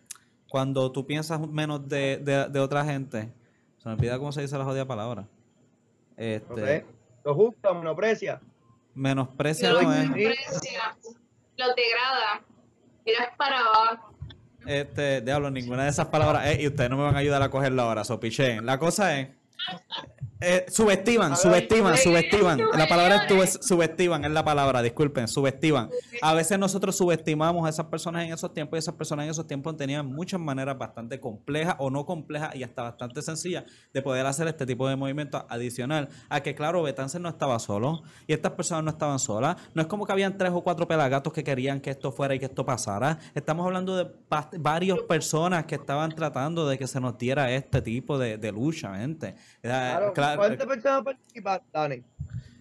[0.48, 3.32] Cuando tú piensas menos de, de, de otra gente,
[3.78, 5.22] se me olvida cómo se dice la jodida palabra.
[5.22, 5.28] No
[6.16, 6.86] Este, sé.
[7.24, 8.40] Lo justo, menosprecia.
[8.94, 10.12] menosprecia Los no es.
[10.12, 10.96] desprecia,
[11.56, 12.42] los degrada,
[13.04, 14.11] tiras para abajo.
[14.66, 17.50] Este, diablo, ninguna de esas palabras, eh, y ustedes no me van a ayudar a
[17.50, 18.64] cogerla ahora, sopichen.
[18.64, 19.28] La cosa es,
[20.42, 22.60] eh, subestiman, subestiman, subestiman.
[22.74, 25.88] La palabra es subestiman, es la palabra, disculpen, subestiman.
[26.20, 29.46] A veces nosotros subestimamos a esas personas en esos tiempos y esas personas en esos
[29.46, 34.26] tiempos tenían muchas maneras bastante complejas o no complejas y hasta bastante sencillas de poder
[34.26, 38.52] hacer este tipo de movimiento adicional a que, claro, Betances no estaba solo y estas
[38.52, 39.56] personas no estaban solas.
[39.74, 42.38] No es como que habían tres o cuatro pelagatos que querían que esto fuera y
[42.38, 43.18] que esto pasara.
[43.34, 44.10] Estamos hablando de
[44.58, 48.96] varias personas que estaban tratando de que se nos diera este tipo de, de lucha,
[48.96, 49.34] gente.
[49.60, 52.02] Claro, Claro, ¿Cuántas personas participaron, Dani?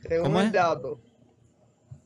[0.08, 0.52] Según ¿Cómo el es?
[0.54, 1.00] dato.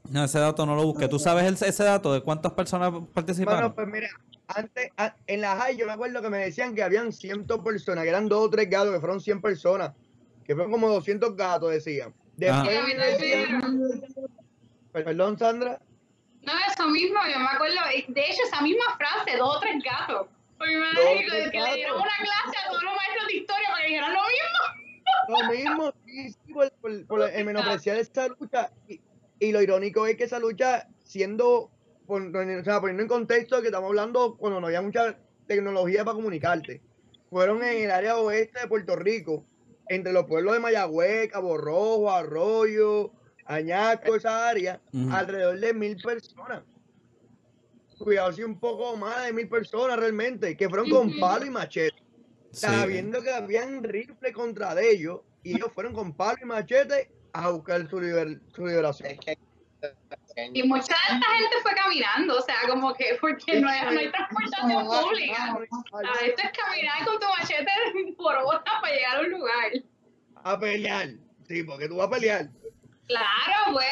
[0.10, 1.08] No, ese dato no lo busqué.
[1.08, 3.60] ¿Tú sabes el- ese dato de cuántas personas participaron?
[3.62, 4.08] Bueno, pues mira,
[4.48, 8.04] antes, a- en la high yo me acuerdo que me decían que habían 100 personas,
[8.04, 9.94] que eran dos o tres gatos, que fueron 100 personas,
[10.46, 12.14] que fueron como 200 gatos, decían.
[12.38, 12.86] Después Ah.
[12.86, 13.82] me decían,
[14.92, 15.80] perdón, Sandra,
[16.44, 17.76] No, eso mismo, yo me acuerdo,
[18.08, 20.28] de hecho, esa misma frase, dos o tres gatos.
[20.60, 23.88] Dos o que, le dieron una clase a todos los maestros de historia para que
[23.88, 24.85] dijeran lo mismo.
[25.28, 28.72] Lo mismo, sí, sí, por, por- por el menospreciar esa lucha.
[28.88, 29.02] Y,
[29.40, 31.72] y lo irónico es que esa lucha, siendo,
[32.08, 32.20] o
[32.64, 36.82] sea, poniendo en contexto que estamos hablando cuando no había mucha tecnología para comunicarte,
[37.30, 39.46] fueron en el área oeste de Puerto Rico,
[39.88, 43.12] entre los pueblos de Mayagüez, Cabo Rojo, Arroyo,
[43.46, 46.64] Añasco, esa área, alrededor de mil personas.
[48.00, 51.96] Cuidado, si un poco más de mil personas realmente, que fueron con palo y machete
[52.56, 52.66] Sí.
[52.68, 57.50] sabiendo que habían rifle contra de ellos y ellos fueron con palo y machete a
[57.50, 59.10] buscar su, liber- su liberación.
[59.12, 59.38] Es que
[60.54, 64.00] Y mucha de esta gente fue caminando, o sea, como que porque no hay, no
[64.00, 65.60] hay transportación pública.
[65.94, 67.72] Ah, esto es caminar con tu machete
[68.18, 69.72] por horas para llegar a un lugar.
[70.44, 71.10] A pelear.
[71.48, 72.50] Sí, porque tú vas a pelear.
[73.08, 73.86] Claro, pues,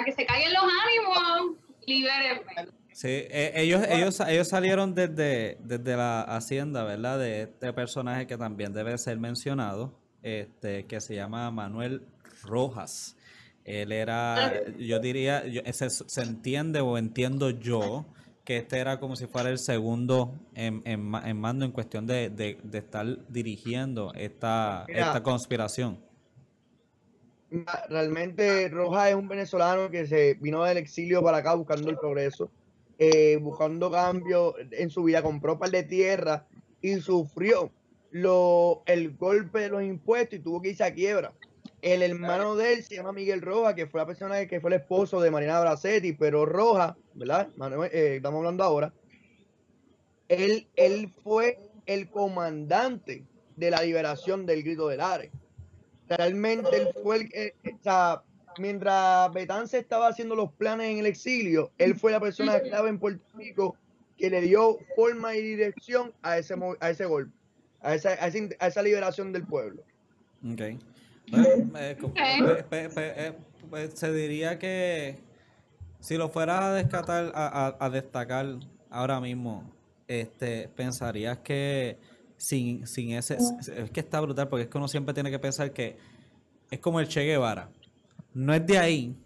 [0.00, 2.54] a que se caigan los ánimos, libérenme.
[2.92, 7.18] Sí, eh, ellos, ellos, ellos salieron desde, desde la hacienda, ¿verdad?
[7.18, 12.02] De este personaje que también debe ser mencionado, este, que se llama Manuel
[12.42, 13.16] Rojas.
[13.64, 18.06] Él era, yo diría, yo- se, se entiende o entiendo yo
[18.44, 22.06] que este era como si fuera el segundo en, en, ma- en mando en cuestión
[22.06, 25.06] de, de- de estar dirigiendo esta, Mira.
[25.06, 25.98] esta conspiración.
[27.88, 32.50] Realmente Rojas es un venezolano que se vino del exilio para acá buscando el progreso,
[33.02, 36.46] eh, buscando cambio en su vida, compró un par de tierra
[36.82, 37.70] y sufrió
[38.10, 41.32] lo, el golpe de los impuestos y tuvo que irse a quiebra.
[41.80, 44.80] El hermano de él se llama Miguel Rojas, que fue la persona que fue el
[44.80, 47.48] esposo de Marina Bracetti, pero Rojas, ¿verdad?
[47.56, 48.92] Manuel, eh, estamos hablando ahora.
[50.28, 53.24] Él, él fue el comandante
[53.56, 55.30] de la liberación del grito del Ares.
[56.06, 58.22] Realmente él fue el que, o sea,
[58.60, 62.98] mientras Betance estaba haciendo los planes en el exilio, él fue la persona clave en
[62.98, 63.76] Puerto Rico
[64.16, 67.32] que le dio forma y dirección a ese, a ese golpe,
[67.80, 69.82] a esa, a esa, a esa liberación del pueblo.
[70.44, 70.60] Ok.
[71.32, 73.32] Eh, pe- pe- pe- eh,
[73.70, 75.16] pues se diría que
[76.00, 78.46] si lo fueras a descatar, a, a- a destacar
[78.90, 79.70] ahora mismo,
[80.08, 81.96] este, pensarías que
[82.36, 83.36] sin, sin ese,
[83.76, 85.96] es que está brutal, porque es que uno siempre tiene que pensar que
[86.70, 87.68] es como el Che Guevara.
[88.34, 89.16] No es de ahí,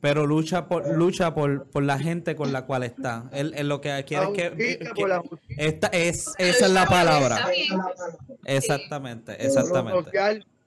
[0.00, 3.28] pero lucha por, lucha por, por la gente con la cual está.
[3.32, 4.78] Él, él lo que quiere es que,
[5.58, 7.48] esta es, esa es la palabra.
[8.44, 10.10] Exactamente, exactamente.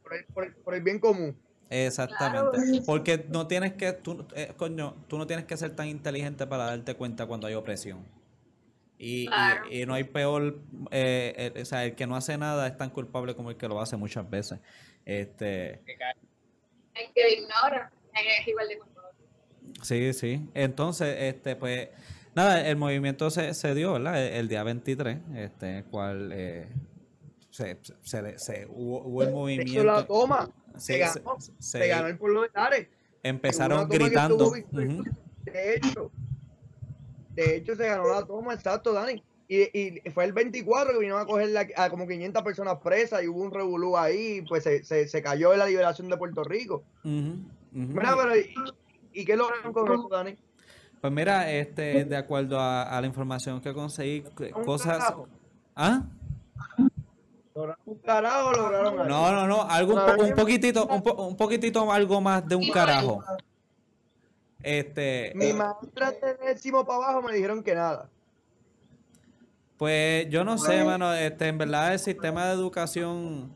[0.03, 1.35] por el, por el- por el bien común.
[1.69, 2.81] Exactamente.
[2.85, 6.65] Porque no tienes que, tú, eh, coño, tú no tienes que ser tan inteligente para
[6.65, 8.03] darte cuenta cuando hay opresión.
[8.97, 9.71] Y, y- Claro.
[9.71, 10.59] y no hay peor,
[10.91, 13.67] eh, eh, o sea, el que no hace nada es tan culpable como el que
[13.67, 14.59] lo hace muchas veces.
[15.05, 15.81] Este.
[16.99, 19.17] El que ignora es igual de culpable.
[19.83, 20.49] sí, sí.
[20.53, 21.89] Entonces, este, pues,
[22.35, 24.21] nada, el movimiento se, se dio, ¿verdad?
[24.25, 26.67] El, el día 23, este, el cual eh,
[27.49, 29.99] se, se, le- se- hubo, hubo el la movimiento.
[30.01, 30.49] Sí, toma.
[30.77, 31.39] se se- ganó.
[31.39, 32.87] se- Se ganó el pueblo de Ares.
[33.23, 34.35] empezaron gritando.
[34.45, 35.01] estuvo victoriosa.
[35.01, 35.09] Ujú.
[35.45, 36.11] De hecho,
[37.35, 39.23] de hecho se ganó la toma, exacto, Dani.
[39.51, 39.63] Y,
[40.05, 43.27] y fue el 24 que vinieron a coger la- a como 500 personas presas y
[43.27, 46.83] hubo un revolú ahí, pues se, se, se cayó la liberación de Puerto Rico.
[47.03, 48.53] Mira, pero ¿y,
[49.11, 50.37] y qué lograron con eso, Dani?
[51.01, 54.21] Pues mira, este, de acuerdo a, a la información que conseguí,
[54.63, 54.99] cosas.
[54.99, 55.27] carajo.
[55.75, 56.03] ¿Ah?
[57.55, 59.03] ¿Lograron un carajo o lograron algo?
[59.05, 62.55] No, no, no, algo un, po- un poquitito, un, po- un poquitito algo más de
[62.55, 63.23] un carajo.
[64.61, 68.09] Este, Mi maestra de décimo para abajo me dijeron que nada.
[69.79, 73.51] Pues yo no sé, mano, este, en verdad el sistema de educación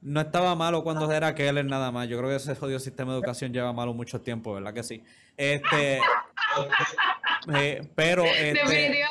[0.00, 2.08] no estaba malo cuando era Keller nada más.
[2.08, 5.04] Yo creo que ese jodido sistema de educación lleva malo mucho tiempo, ¿verdad que sí?
[5.36, 6.00] Este,
[7.54, 9.04] eh, pero este.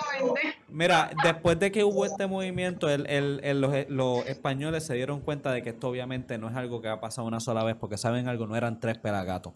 [0.68, 5.22] Mira, después de que hubo este movimiento, el- el- el- los, los españoles se dieron
[5.22, 7.98] cuenta de que esto obviamente no es algo que ha pasado una sola vez, porque
[7.98, 9.54] saben algo, no eran tres pelagatos.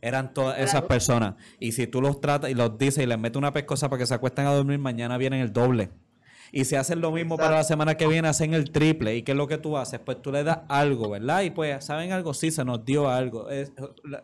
[0.00, 1.34] Eran todas esas personas.
[1.60, 4.06] Y si tú los tratas y los dices y les metes una pescosa para que
[4.06, 5.88] se acuesten a dormir, mañana vienen el doble.
[6.56, 9.16] Y si hacen lo mismo para la semana que viene, hacen el triple.
[9.16, 9.98] ¿Y qué es lo que tú haces?
[9.98, 11.42] Pues tú le das algo, ¿verdad?
[11.42, 12.32] Y pues, ¿saben algo?
[12.32, 13.50] Sí, se nos dio algo.
[13.50, 13.72] Es-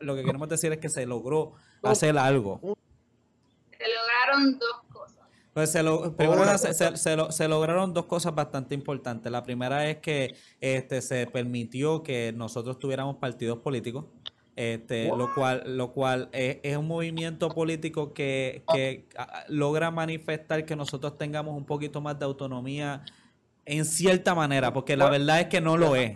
[0.01, 2.61] lo- que queremos decir es que se logró hacer algo.
[3.77, 5.17] Se lograron dos cosas.
[5.53, 9.33] Pues se, lo- primero una se, se- se lo- se lograron dos cosas bastante importantes.
[9.33, 14.05] La primera es que este, se permitió que nosotros tuviéramos partidos políticos,
[14.57, 19.07] este, lo cual, lo cual es, es un movimiento político que, que
[19.49, 23.05] logra manifestar que nosotros tengamos un poquito más de autonomía
[23.65, 26.13] en cierta manera, porque la verdad es que no lo es.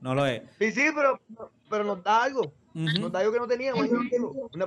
[0.00, 0.42] No lo es.
[0.58, 1.18] Sí, sí, pero,
[1.70, 2.52] pero nos da algo.
[2.74, 3.88] Nos da algo que no teníamos.
[4.52, 4.66] Una,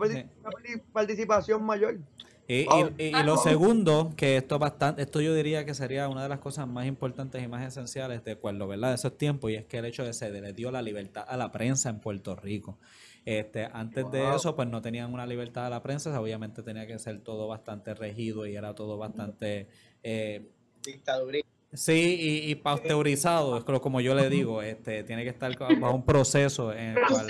[0.92, 2.00] participación mayor.
[2.48, 2.54] Y,
[2.98, 6.40] y- y lo segundo, que esto bastante, esto yo diría que sería una de las
[6.40, 8.90] cosas más importantes y más esenciales de acuerdo, ¿verdad?
[8.90, 11.36] De esos tiempos, y es que el hecho de se le dio la libertad a
[11.36, 12.78] la prensa en Puerto Rico.
[13.26, 16.98] Este, antes de eso, pues no tenían una libertad a la prensa, obviamente tenía que
[17.00, 19.68] ser todo bastante regido y era todo bastante
[20.04, 20.50] eh,
[20.84, 21.50] Dictadurista.
[21.74, 26.06] Sí, y, y pasteurizado, es como- yo le digo, este, tiene que estar bajo un
[26.06, 27.28] proceso en el cual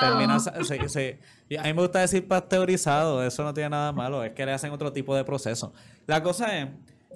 [0.00, 0.38] termina,
[0.88, 4.44] se- y a mí me gusta decir pasteurizado, eso no tiene nada malo, es que
[4.44, 5.72] le hacen otro tipo de proceso.
[6.06, 6.68] La cosa es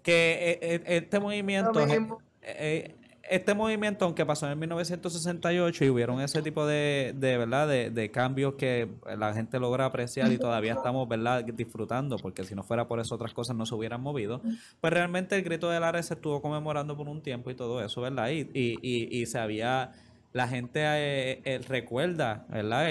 [0.03, 2.23] que eh, eh, este movimiento, mismo.
[2.41, 2.97] eh,
[3.29, 8.11] este movimiento, aunque pasó en 1968 y hubieron ese tipo de, de verdad, de, de
[8.11, 12.89] cambios que la gente logra apreciar y todavía estamos, verdad, disfrutando, porque si no fuera
[12.89, 14.43] por eso otras cosas no se hubieran movido,
[14.81, 18.01] pues realmente el grito del Ares se estuvo conmemorando por un tiempo y todo eso,
[18.01, 18.31] ¿verdad?
[18.31, 19.93] Y, y, y, se había,
[20.33, 22.89] la gente eh, eh, recuerda, ¿verdad?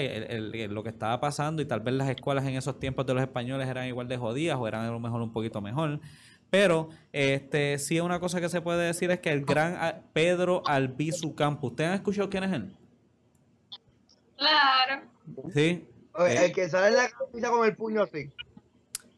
[0.70, 3.68] Lo que estaba pasando y tal vez las escuelas en esos tiempos de los españoles
[3.68, 6.00] eran igual de jodidas o eran a lo mejor un poquito mejor.
[6.52, 11.34] Pero este sí una cosa que se puede decir es que el gran Pedro Albizu
[11.34, 12.76] Campos, ¿ustedes han escuchado quién es él?
[14.36, 15.02] Claro.
[15.54, 15.88] Sí.
[16.14, 16.44] Oye, Eh.
[16.44, 18.30] El que sale en la camisa con el puño así.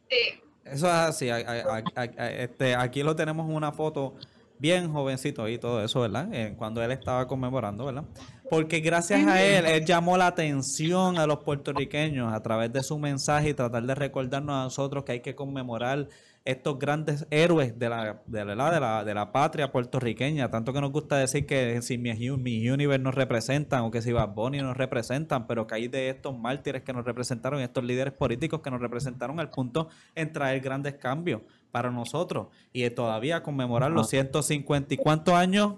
[0.08, 0.40] Sí.
[0.64, 1.28] Eso es así.
[1.28, 4.14] a- a- a- a- este, aquí lo tenemos en una foto
[4.60, 6.32] bien jovencito y todo eso, ¿verdad?
[6.32, 8.04] Eh, cuando él estaba conmemorando, ¿verdad?
[8.48, 12.96] Porque gracias a él, él llamó la atención a los puertorriqueños a través de su
[12.96, 16.06] mensaje y tratar de recordarnos a nosotros que hay que conmemorar
[16.44, 20.50] estos grandes héroes de la, de la, de la, de la patria puertorriqueña.
[20.50, 24.12] Tanto que nos gusta decir que si mi, mi Universe nos representan o que si
[24.12, 28.12] Bad Bunny nos representan, pero que hay de estos mártires que nos representaron, estos líderes
[28.12, 31.40] políticos que nos representaron al punto en traer grandes cambios
[31.70, 35.76] para nosotros y todavía conmemorar los 150 y cuántos años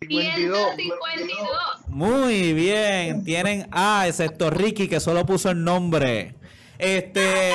[0.00, 0.76] 52.
[0.76, 1.88] 152.
[1.88, 6.36] Muy bien, tienen A, excepto Ricky, que solo puso el nombre.
[6.78, 7.54] Este,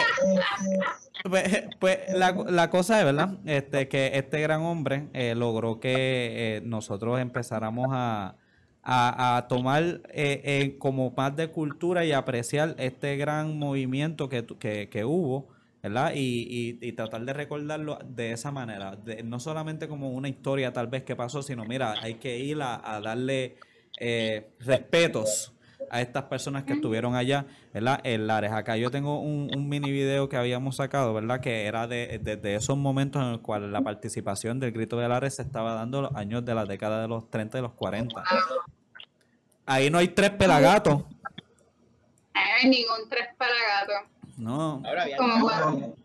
[1.24, 3.38] pues, pues, la, la cosa es, ¿verdad?
[3.45, 8.36] Este, que este gran hombre eh, logró que eh, nosotros empezáramos a,
[8.84, 14.89] a, tomar eh, eh, como más de cultura y apreciar este gran movimiento que, que,
[14.89, 15.47] que hubo,
[15.82, 16.13] ¿verdad?
[16.15, 20.88] Y, y, y tratar de recordarlo de esa manera, no solamente como una historia tal
[20.88, 23.57] vez que pasó, sino mira, hay que ir a, darle
[23.99, 25.53] eh, respetos
[25.89, 27.99] a estas personas que estuvieron allá, ¿verdad?
[28.03, 28.51] En Lares.
[28.51, 31.39] Acá yo tengo un, un mini video que habíamos sacado, ¿verdad?
[31.41, 35.07] Que era de, de- de esos momentos en los cuales la participación del Grito de
[35.07, 38.23] Lares se estaba dando los años de la década de los 30 y los 40.
[39.65, 41.03] Ahí no hay tres pelagatos.
[42.34, 43.93] Ay, ningún tres para gato.
[44.38, 44.81] No.
[44.86, 45.17] Ahora bien.
[45.17, 45.95] Como cuando,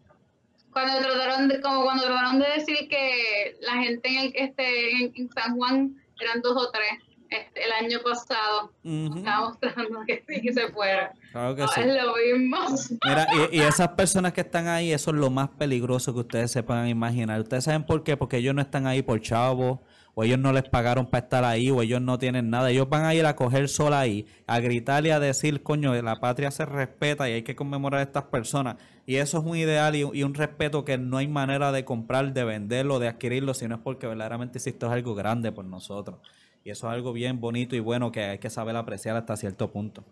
[0.72, 5.12] cuando trataron de, como cuando trataron de decir que la gente en, el, este, en,
[5.16, 6.91] en San Juan eran dos o tres
[7.31, 8.72] este, el año pasado.
[8.85, 11.12] Ujú, Estábamos tratando que sí que se fuera.
[11.33, 11.81] Claro que No, sí.
[11.81, 12.57] es lo mismo.
[13.05, 16.51] Mira, y, y esas personas que están ahí, eso es lo más peligroso que ustedes
[16.51, 17.41] se puedan imaginar.
[17.41, 18.16] ¿Ustedes saben por qué?
[18.16, 19.83] Porque ellos no están ahí por chavo,
[20.14, 22.70] o ellos no les pagaron para estar ahí, o ellos no tienen nada.
[22.70, 26.18] Ellos van a ir a coger sol ahí, a gritar y a decir, coño, la
[26.18, 28.76] patria se respeta y hay que conmemorar a estas personas.
[29.07, 32.33] Y eso es un ideal y, y un respeto que no hay manera de comprar,
[32.33, 36.18] de venderlo, de adquirirlo, sino es porque verdaderamente hiciste algo grande por nosotros.
[36.65, 39.71] Y eso es algo bien bonito y bueno que hay que saber apreciar hasta cierto
[39.71, 40.05] punto.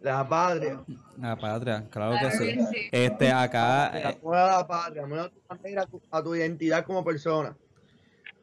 [0.00, 0.82] La patria.
[1.16, 2.44] La patria, claro que sí.
[2.44, 2.88] que sí.
[2.90, 7.56] Este, acá, eh, la patria, amor a tu a identidad como persona.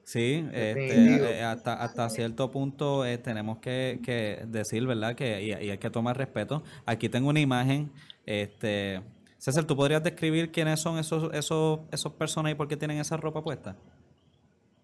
[0.04, 5.16] Sí, este, eh, hasta, hasta cierto punto eh, tenemos que, que decir, ¿verdad?
[5.16, 6.64] Que y, y hay que tomar respeto.
[6.86, 7.91] Aquí tengo una imagen.
[8.26, 9.02] Este,
[9.38, 13.18] César, ¿tú podrías describir quiénes son esos, esos, esos personas y por qué tienen esa
[13.18, 13.76] ropa puesta?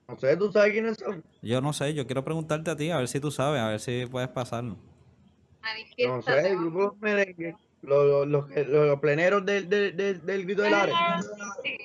[0.07, 1.23] No sé, ¿tú sabes quiénes son?
[1.41, 3.79] Yo no sé, yo quiero preguntarte a ti, a ver si tú sabes, a ver
[3.79, 4.77] si puedes pasarlo.
[6.07, 9.97] No sé, el grupo Los Merengues, los, los, los, que- los- los pleneros del, del,
[9.97, 10.95] del, del grito del Ares.
[11.63, 11.77] Sí.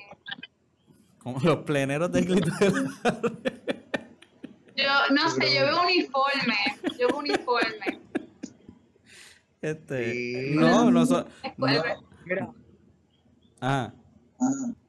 [1.17, 2.81] Como los pleneros del grito de la-
[4.75, 6.55] Yo no sé, yo veo uniforme.
[6.99, 7.99] Yo veo uniforme.
[9.61, 10.51] Este, Sí.
[10.55, 11.25] no, no son.
[11.57, 11.67] No-
[12.25, 12.49] Mira,
[13.61, 13.91] ah,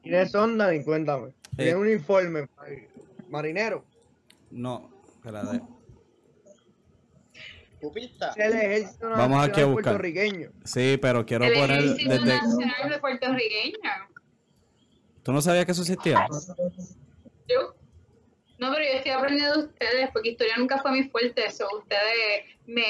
[0.02, 0.82] ¿quiénes son, Dani?
[0.84, 1.32] Cuéntame.
[1.56, 2.46] Tienen un informe,
[3.32, 3.84] marinero.
[4.50, 5.60] no, espérate.
[8.36, 9.82] El ejército Vamos aquí a buscar.
[9.82, 10.52] puertorriqueño.
[10.64, 12.26] Sí, pero quiero El poner Ejército desde.
[12.26, 13.90] Nacional de Puertorriqueño.
[15.24, 16.28] ¿Tú no sabías que eso existía?
[17.48, 17.74] Yo.
[18.58, 21.66] No, pero yo estoy aprendiendo de ustedes, porque historia nunca fue mi fuerte, eso.
[21.76, 22.84] Ustedes me,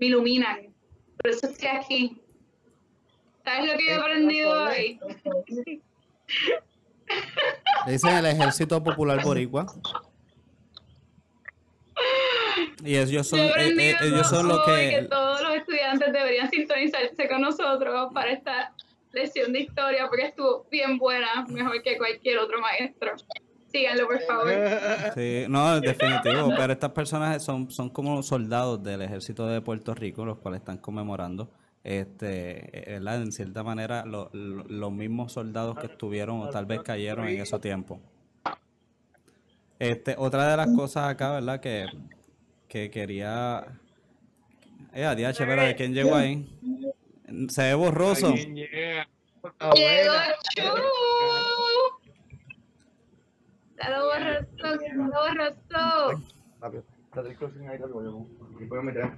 [0.00, 0.74] me iluminan.
[1.22, 2.20] Por eso estoy aquí.
[3.44, 5.00] ¿Sabes lo que yo he aprendido hoy?
[7.86, 9.66] Dicen el Ejército Popular Boricua.
[12.84, 15.02] Y ellos son, eh, eh, ellos son los que que...
[15.08, 18.72] todos los estudiantes deberían sintonizarse con nosotros para esta
[19.12, 23.12] lección de historia, porque estuvo bien buena, mejor que cualquier otro maestro.
[23.70, 24.52] Síganlo, por favor.
[25.14, 30.24] Sí, no, definitivo, pero estas personas son, son como soldados del Ejército de Puerto Rico,
[30.24, 31.50] los cuales están conmemorando,
[31.82, 33.22] este, eh, ¿verdad?
[33.22, 37.40] En cierta manera, lo- lo- los mismos soldados que estuvieron o tal vez cayeron en
[37.40, 38.00] ese tiempo.
[39.78, 41.60] Este, otra de las cosas acá, ¿verdad?
[41.60, 41.86] Que,
[42.68, 43.64] que quería...
[44.92, 46.46] Eh, adiós, pero ¿de quién llegó ahí?
[47.48, 48.34] Se ve borroso.
[48.34, 50.12] Llegó.
[50.54, 50.62] Chu.
[53.76, 56.22] Dalo borroso, dalo borroso.
[56.60, 56.84] Rápido.
[57.14, 58.26] Date el closing ahí, luego yo-
[58.60, 59.10] y puedo meter.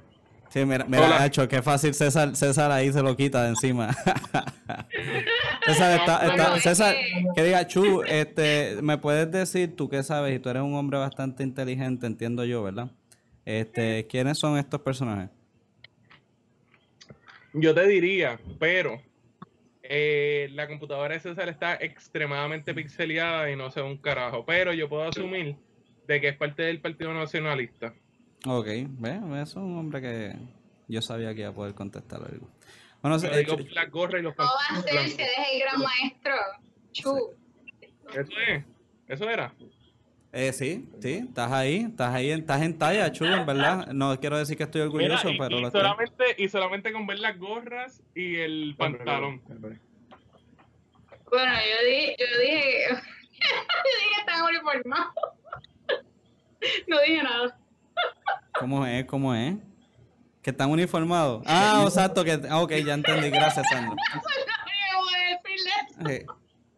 [0.53, 1.09] Sí, mira, mira.
[1.09, 3.89] Nacho, qué fácil César, César ahí se lo quita de encima.
[5.65, 10.35] César, está, está- César, que- que diga, Chu, este, ¿me puedes decir, tú qué sabes,
[10.37, 12.91] y tú eres un hombre bastante inteligente, entiendo yo, ¿verdad?
[13.47, 15.31] Este, ¿quiénes son estos personajes?
[17.55, 19.01] Yo te diría, pero
[19.83, 24.45] eh, la computadora de César está extremadamente pixeleada y no sé un carajo.
[24.47, 25.57] Pero yo puedo asumir
[26.07, 27.95] de que es parte del Partido Nacionalista.
[28.47, 30.35] Ok, ve, ve, es un hombre que
[30.89, 32.49] yo sabía que iba a poder contestar algo.
[33.01, 35.15] Bueno, Lo eh, las gorras y los ¿Cómo va a ser blancos.
[35.19, 36.35] eres el gran maestro?
[36.93, 37.31] Chu.
[38.13, 38.65] Eso es.
[39.09, 39.53] Eso era.
[40.33, 43.89] eh, sí, sí, estás ahí, estás ahí, estás en talla, Chu, en verdad.
[43.89, 45.81] No quiero decir que estoy Mira, orgulloso, y, pero y lo estoy.
[45.83, 49.41] solamente, y solamente con ver las gorras y el pantalón.
[51.31, 55.15] Bueno, yo dije, yo dije, yo dije que están uniformados.
[56.87, 57.59] No dije nada.
[58.59, 59.05] ¿Cómo es?
[59.07, 59.57] ¿Cómo es?
[60.43, 61.43] Que están uniformados.
[61.47, 63.97] Ah, exacto, que ah, ok, ya entendí, gracias, Sandra.
[66.09, 66.27] Eh,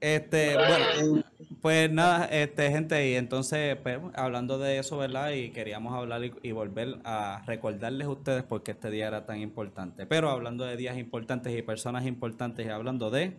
[0.01, 1.23] Este, bueno,
[1.63, 5.31] Pues nada, este gente, y entonces, pues, hablando de eso, ¿verdad?
[5.31, 9.25] Y queríamos hablar y, y volver a recordarles a ustedes por qué este día era
[9.25, 10.05] tan importante.
[10.05, 13.39] Pero hablando de días importantes y personas importantes y hablando de...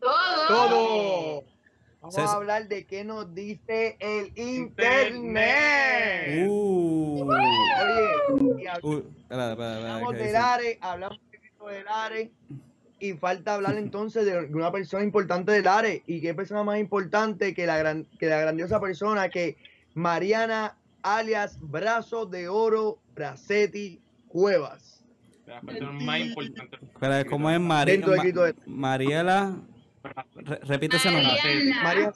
[0.00, 0.48] Todo.
[0.48, 1.44] Todo.
[2.00, 4.32] Vamos a hablar de qué nos dice el
[5.38, 6.46] Internet.
[6.48, 10.36] Uh, Oye, y hab- uh, espera, hablamos ¿qué del dice?
[10.36, 12.30] ARE, hablamos un poquito del ARE.
[13.00, 16.02] Y falta hablar entonces de una persona importante del ARE.
[16.06, 19.56] ¿Y qué persona más importante que la, gran, que la grandiosa persona que
[19.94, 25.02] Mariana, alias Brazo de Oro Bracetti Cuevas?
[25.46, 26.80] Las personas más importantes.
[26.82, 29.56] Espera, ¿cómo es Mari- Dentro del Ma- grito de- Mariela?
[30.34, 31.32] Re- repite ese nombre.
[31.42, 31.82] Mariana.
[31.82, 32.12] María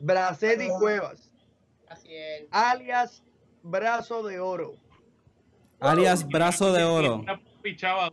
[0.00, 1.30] Bracetti Cuevas,
[1.88, 2.46] Así es.
[2.50, 3.22] alias
[3.62, 4.76] Brazo de Oro.
[5.80, 7.24] Alias Brazo de Oro.
[7.62, 8.08] Pichaba.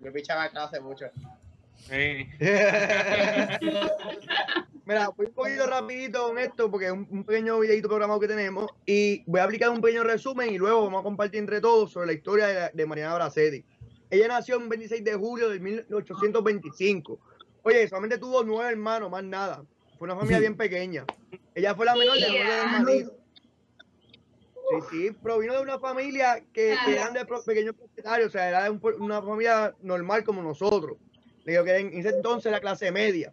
[0.00, 1.06] Yo pichaba clase mucho.
[1.90, 2.28] Eh,
[4.84, 8.28] Mira, voy un poquito rapidito con esto porque es un, un pequeño videito programado que
[8.28, 11.90] tenemos y voy a aplicar un pequeño resumen y luego vamos a compartir entre todos
[11.92, 13.64] sobre la historia de, la- de Mariana Bracetti.
[14.12, 17.18] Ella nació el 26 de julio de 1825.
[17.62, 19.64] Oye, solamente tuvo nueve hermanos, más nada.
[19.98, 21.06] Fue una familia bien pequeña.
[21.54, 23.14] Ella fue la menor de nueve hermanitos.
[24.54, 28.64] Sí, sí, provino de una familia que, que eran de pequeños propietarios, o sea, era
[28.64, 30.98] de un una familia normal como nosotros.
[31.44, 33.32] Le digo que en ese entonces la clase media.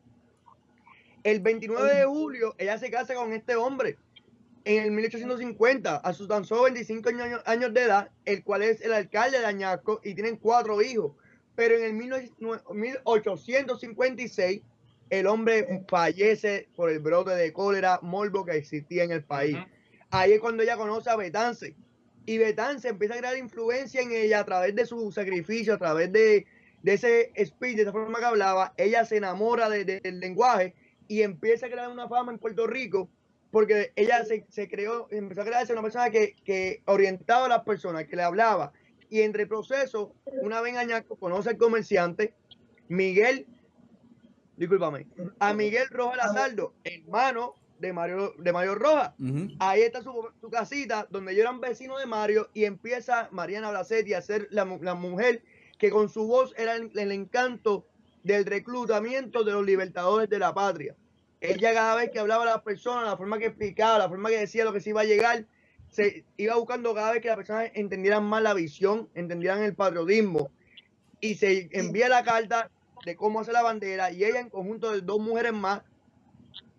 [1.24, 3.98] El 29 de julio, ella se casa con este hombre
[4.78, 8.82] en el 1850, a sus tan solo 25 años, años de edad, el cual es
[8.82, 11.14] el alcalde de Añasco y tienen cuatro hijos.
[11.56, 14.62] Pero en el 19 1856,
[15.10, 19.58] el hombre fallece por el brote de cólera morbo que existía en el país.
[20.12, 21.76] Ahí es cuando ella conoce a Betance.
[22.26, 26.12] Y Betance empieza a crear influencia en ella a través de su sacrificio, a través
[26.12, 26.46] de,
[26.84, 28.74] de ese speech, de esa forma que hablaba.
[28.78, 30.76] Ella se enamora de- de- del lenguaje
[31.08, 33.10] y empieza a crear una fama en Puerto Rico
[33.52, 37.64] porque ella se, se creó, empezó a crearse una persona que, que orientaba a las
[37.64, 38.72] personas, que le hablaba.
[39.10, 42.34] Y entre el proceso, una vez en Añasco conoce al comerciante
[42.90, 43.48] Miguel,
[44.58, 45.08] discúlpame,
[45.40, 49.14] a Miguel Rojas Lazardo, hermano de Mario, de Mario Rojas.
[49.60, 54.14] Ahí está su, su casita, donde ellos eran vecinos de Mario, y empieza Mariana Bracetti
[54.14, 55.42] a ser la, mu- la mujer
[55.78, 57.88] que con su voz era el, el encanto
[58.24, 60.96] del reclutamiento de los libertadores de la patria.
[61.42, 64.40] Ella cada vez que hablaba a las personas, la forma que explicaba, la forma que
[64.40, 65.46] decía lo que se iba a llegar,
[65.90, 70.52] se iba buscando cada vez que las personas entendieran más la visión, entendieran el patriotismo,
[71.22, 72.70] y se envía la carta
[73.06, 75.82] de cómo hacer la bandera, y ella en conjunto de dos mujeres más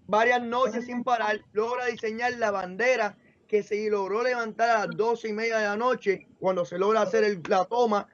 [0.07, 3.17] varias noches sin parar, logra diseñar la bandera
[3.49, 7.03] que se logró levantar a las doce y media de la noche cuando se logra
[7.03, 8.09] hacer el- la toma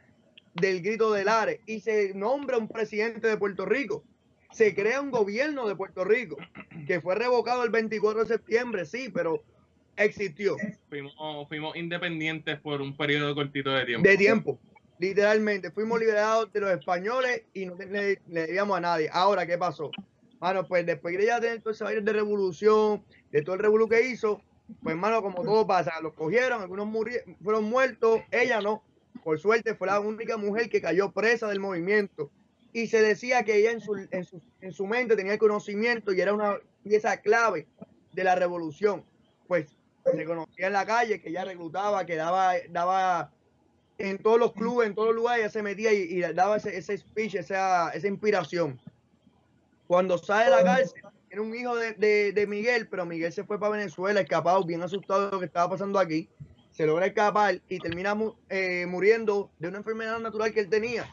[0.54, 4.04] del grito del Ares y se nombra un presidente de Puerto Rico.
[4.52, 6.36] Se crea un gobierno de Puerto Rico
[6.86, 9.42] que fue revocado el 24 de septiembre, sí, pero
[9.96, 10.56] existió
[10.88, 14.08] fuimos, fuimos independientes por un periodo cortito de tiempo.
[14.08, 14.58] de tiempo.
[14.98, 19.10] Literalmente, fuimos liberados de los españoles y no le, le debíamos a nadie.
[19.12, 19.90] Ahora, ¿qué pasó?
[20.40, 24.08] Mano, pues después de ella tener todo ese de revolución, de todo el revolú que
[24.08, 24.40] hizo,
[24.82, 26.88] pues hermano, como todo pasa, los cogieron, algunos
[27.42, 28.82] fueron muertos, ella no.
[29.24, 32.30] Por suerte fue la única mujer que cayó presa del movimiento.
[32.76, 36.12] Y se decía que ella en su, en su, en su mente tenía el conocimiento
[36.12, 37.66] y era una pieza clave
[38.12, 39.02] de la revolución.
[39.48, 43.32] Pues se conocía en la calle que ella reclutaba, que daba, daba
[43.96, 46.98] en todos los clubes, en todos los lugares, ella se metía y, daba ese, ese
[46.98, 48.78] speech, esa, esa inspiración.
[49.86, 51.00] Cuando sale de la cárcel,
[51.30, 51.94] era un hijo de,
[52.34, 55.70] de- Miguel, pero Miguel se fue para Venezuela, escapado, bien asustado de lo que estaba
[55.70, 56.28] pasando aquí.
[56.72, 58.14] Se logra escapar y termina
[58.50, 61.10] eh, muriendo de una enfermedad natural que él tenía.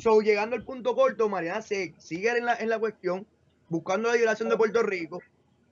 [0.00, 3.26] So, llegando al punto corto, Mariana se sigue en la, en la cuestión,
[3.68, 5.22] buscando la liberación de Puerto Rico.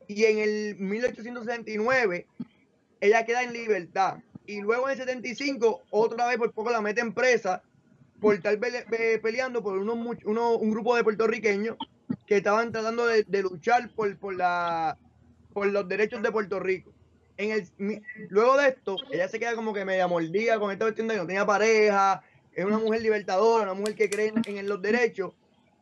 [0.07, 2.27] Y en el 1869,
[3.01, 4.19] ella queda en libertad.
[4.47, 7.63] Y luego en el 75, otra vez por poco la meten presa
[8.21, 11.77] por estar pele- pe- peleando por unos, uno- un grupo de puertorriqueños
[12.27, 14.99] que estaban tratando de, luchar por, por, la,
[15.53, 16.93] por los derechos de Puerto Rico.
[17.37, 21.07] En el, luego de esto, ella se queda como que media mordida con esta cuestión
[21.09, 22.23] de que no tenía pareja,
[22.61, 25.33] es una mujer libertadora, una mujer que cree en, en los derechos,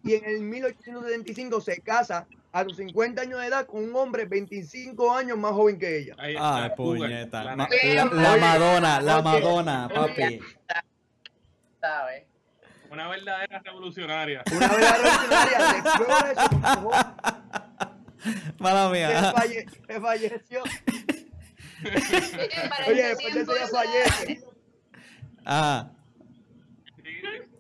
[0.03, 4.25] y en el 1875 se casa a sus 50 años de edad con un hombre
[4.25, 6.15] 25 años más joven que ella.
[6.17, 7.45] Cougar, puñeta.
[7.45, 7.57] la
[8.37, 10.39] Madonna, la Madonna, papi.
[11.81, 12.25] ¿Sabes?
[12.91, 14.43] Una verdadera revolucionaria.
[14.55, 17.17] Una verdadera revolucionaria,
[18.59, 19.33] Mala se, mía.
[19.35, 20.63] falle- se falleció.
[22.89, 24.45] Oye, después de eso ya fallece.
[25.45, 25.91] Ah,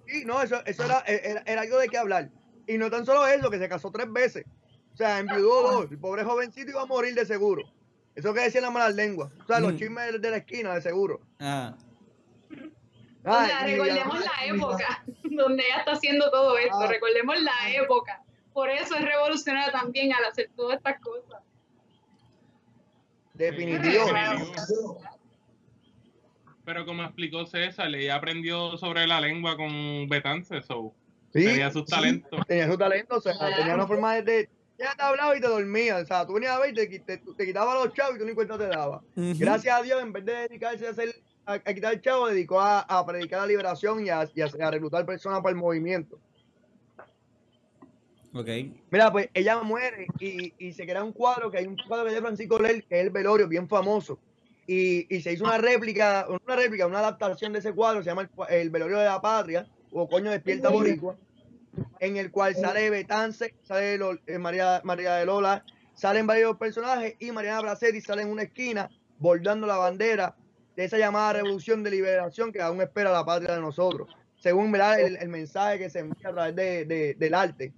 [0.06, 2.30] Sí, no, eso, eso era, era, era algo de qué hablar.
[2.66, 4.44] Y no tan solo eso, que se casó tres veces.
[4.92, 5.90] O sea, enviudó dos.
[5.90, 7.62] El pobre jovencito iba a morir de seguro.
[8.14, 9.30] Eso que decían las malas lenguas.
[9.42, 9.76] O sea, los Mm.
[9.76, 11.20] chismes de la esquina, de seguro.
[11.38, 11.74] Ah,
[13.24, 16.86] O sea, recordemos la época donde ella está haciendo todo esto, Ah.
[16.86, 18.22] recordemos la época.
[18.52, 21.42] Por eso es revolucionaria también al hacer todas estas cosas.
[23.34, 24.04] Definitivo.
[24.06, 25.00] Definitivo.
[26.66, 30.92] Pero como explicó César, ella aprendió sobre la lengua con Betance, so
[31.32, 32.44] Sí, tenía sus talentos.
[32.46, 34.22] tenía su talento, o sea, tenía una forma de...
[34.22, 36.98] de ya te hablaba y te dormía, o sea, tú venías a ver y te,
[36.98, 39.00] te, te quitaba los chavos y tú ni cuenta te daba.
[39.38, 41.14] Gracias a Dios, en vez de dedicarse a hacer
[41.46, 44.50] a, a quitar el chavo, dedicó a, a predicar la liberación y a, y a-
[44.66, 46.18] a reclutar personas para el movimiento.
[48.34, 48.48] Ok.
[48.90, 52.20] Mira, pues ella muere y, y se crea un cuadro, que hay un cuadro de
[52.20, 54.18] Francisco Ler, que es el velorio, bien famoso.
[54.66, 58.22] Y, y se hizo una réplica, una réplica, una adaptación de ese cuadro, se llama
[58.48, 61.16] el, el velorio de la patria, o coño despierta boricua,
[62.00, 65.64] en el cual sale Betance, sale Lol- eh, María, María de Lola,
[65.94, 70.34] salen varios personajes y Mariana Bracetti sale en una esquina bordando la bandera
[70.74, 74.08] de esa llamada revolución de liberación que aún espera la patria de nosotros.
[74.38, 74.74] Según.
[75.06, 77.72] El, el mensaje que se envía a través de- de- del arte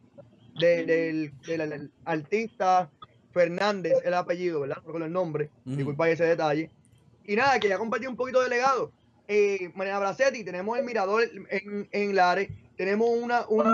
[0.59, 2.91] de- del, del- artista
[3.33, 4.77] Fernández, el apellido, ¿verdad?
[4.79, 6.71] No recuerdo el nombre, disculpa ese detalle.
[7.29, 8.91] Y nada, que ya compartí un poquito de legado.
[9.29, 13.67] Eh, Mariana Bracetti, tenemos el mirador en, en Lares, tenemos una, un,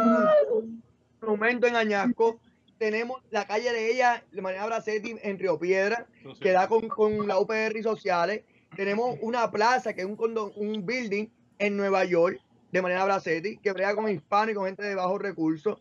[0.52, 0.82] un
[1.20, 2.40] monumento en Añasco,
[2.78, 6.06] tenemos la calle de ella, Mariana Bracetti, en Río Piedra,
[6.40, 8.42] que da con, con la UPR y sociales.
[8.74, 11.28] Tenemos una plaza que es un, condo- un building
[11.60, 12.40] en Nueva York
[12.72, 15.78] de Mariana Bracetti, que brega con hispanos y con gente de bajos recursos.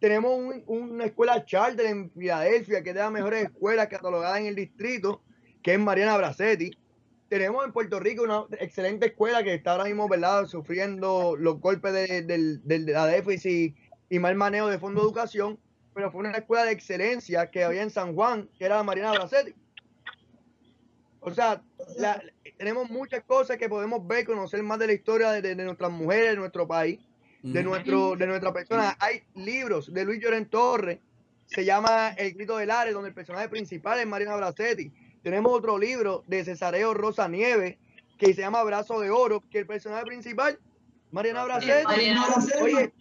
[0.00, 4.46] Tenemos un- una escuela charter en Filadelfia, que es de las mejores escuelas catalogadas en
[4.46, 5.22] el distrito,
[5.62, 6.76] que es Mariana Bracetti.
[7.28, 11.92] Tenemos en Puerto Rico una excelente escuela que está ahora mismo, ¿verdad?, sufriendo los golpes
[11.92, 13.74] de, la déficit
[14.08, 15.58] y mal manejo de fondo de educación,
[15.92, 19.12] pero fue una escuela de excelencia que había en San Juan, que era la Mariana
[19.12, 19.54] Bracetti.
[21.18, 21.62] O sea,
[21.98, 22.22] la-
[22.56, 26.36] tenemos muchas cosas que podemos ver, conocer más de la historia de, nuestras mujeres, de
[26.36, 27.00] nuestro país,
[27.42, 28.96] de, nuestro, de nuestra persona.
[29.00, 31.00] Hay libros de Luis Lloren Torres,
[31.46, 34.92] se llama El Grito del Ares, donde el personaje principal es Mariana Bracetti.
[35.26, 37.78] Tenemos otro libro de Cesareo Rosa Nieves,
[38.16, 40.56] que se llama Brazo de Oro, que el personaje principal,
[41.10, 41.82] Mariana Bracetti.
[41.84, 42.26] Mariana
[42.62, 42.92] Oye,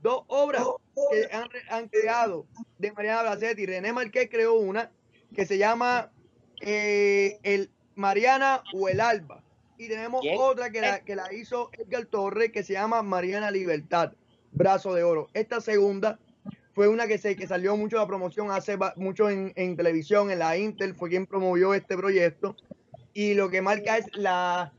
[0.00, 0.64] dos obras
[1.10, 2.46] que han, re- han creado
[2.78, 3.66] de Mariana Bracetti.
[3.66, 4.92] René Marqués creó una
[5.34, 6.12] que se llama
[6.60, 9.42] eh, el Mariana o el Alba.
[9.78, 10.36] Y tenemos ¿Quién?
[10.38, 14.12] otra que la, que la hizo Edgar Torres que se llama Mariana Libertad,
[14.52, 15.26] Brazo de Oro.
[15.34, 16.20] Esta segunda
[16.76, 20.38] fue una que, se, que salió mucho la promoción hace mucho en, en televisión, en
[20.38, 22.54] la Intel, fue quien promovió este proyecto.
[23.14, 24.72] Y lo que marca es la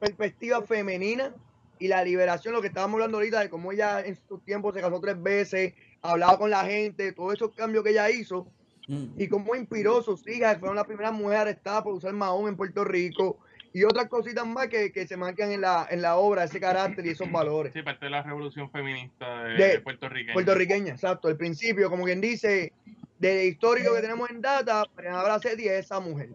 [0.00, 1.32] perspectiva femenina
[1.78, 4.80] y la liberación, lo que estábamos hablando ahorita de cómo ella en su tiempo se
[4.80, 8.48] casó tres veces, hablaba con la gente, todos esos cambios que ella hizo
[8.86, 9.04] Mm.
[9.16, 12.84] y cómo inspiró sus hijas, fueron las primeras mujeres arrestadas por usar mahón en Puerto
[12.84, 13.38] Rico
[13.74, 17.04] y otras cositas más que, que se marcan en la, en la obra, ese carácter
[17.04, 17.72] y esos valores.
[17.72, 20.32] Sí, parte de la revolución feminista de, De puertorriqueña.
[20.32, 22.72] Puertorriqueña, exacto, el principio, como quien dice,
[23.18, 26.30] de histórico que tenemos en data, Mariana Bracetti es esa mujer.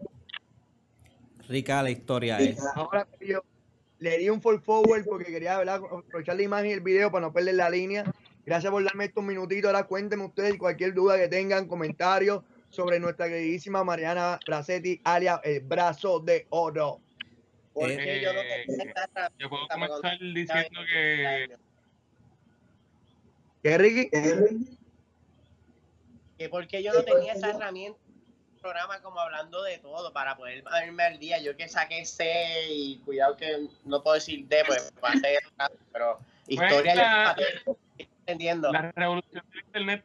[1.48, 2.62] Rica la historia es.
[2.74, 3.42] Ahora yo
[4.00, 5.76] le di un full forward porque quería ¿verdad?
[5.76, 8.04] aprovechar la imagen y el video para no perder la línea.
[8.44, 9.72] Gracias por darme estos minutitos.
[9.72, 15.60] Ahora cuéntenme ustedes cualquier duda que tengan, comentarios sobre nuestra queridísima Mariana Bracetti, alias el
[15.60, 17.00] brazo de oro.
[17.72, 21.56] Porque Eh, yo no tenía esta herramienta Yo puedo comenzar diciendo que
[23.62, 24.10] ¿Qué, Ricky?
[26.38, 27.98] que porque yo no tenía esa herramienta
[28.62, 32.98] programa como hablando de todo para poder irme al día yo que saqué C y
[32.98, 35.38] cuidado que no puedo decir D pues va a ser
[35.92, 37.76] pero historia la- yo estoy
[38.26, 40.04] entendiendo la revolución del internet,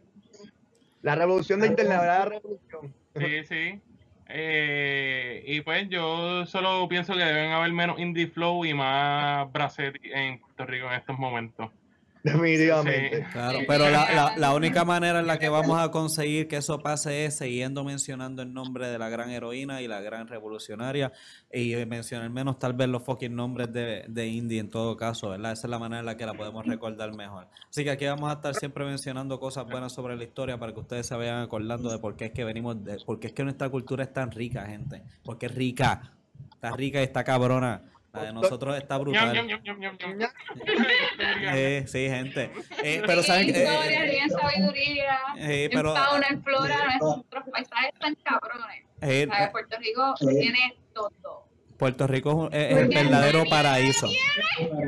[1.02, 2.20] La revolución de Internet, ¿verdad?
[2.20, 2.96] La revolución.
[3.16, 3.82] sí, sí.
[4.28, 10.12] Eh, y pues yo solo pienso que deben haber menos indie flow y más Bracetti
[10.12, 11.72] en Puerto Rico en estos momentos.
[12.26, 13.18] Definitivamente.
[13.18, 13.32] Sí.
[13.34, 16.80] Claro, pero la, la, la única manera en la que vamos a conseguir que eso
[16.80, 21.14] pase es siguiendo mencionando el nombre de la gran heroína y la gran revolucionaria
[21.54, 25.52] y mencionar menos tal vez los fucking nombres de, de Indy en todo caso, ¿verdad?
[25.52, 27.48] Esa es la manera en la que la podemos recordar mejor.
[27.70, 30.80] Así que aquí vamos a estar siempre mencionando cosas buenas sobre la historia para que
[30.80, 33.44] ustedes se vayan acordando de por qué es que venimos, de, por qué es que
[33.44, 35.04] nuestra cultura es tan rica, gente.
[35.24, 36.12] Porque es rica,
[36.56, 37.84] está rica y está cabrona.
[38.16, 39.48] La de nosotros está brutal.
[41.54, 42.52] Eh, sí, gente.
[42.84, 43.64] Eh, pero saben que...
[43.64, 48.84] eh, historia, eh, en sabiduría, eh, en pero, fauna, en flora, nuestros paisajes están cabrones.
[49.02, 49.50] eh, ¿Sabes?
[49.50, 51.46] Puerto Rico tiene todo.
[51.78, 54.08] Puerto Rico es, un- es el verdadero paraíso.
[54.08, 54.80] Traigo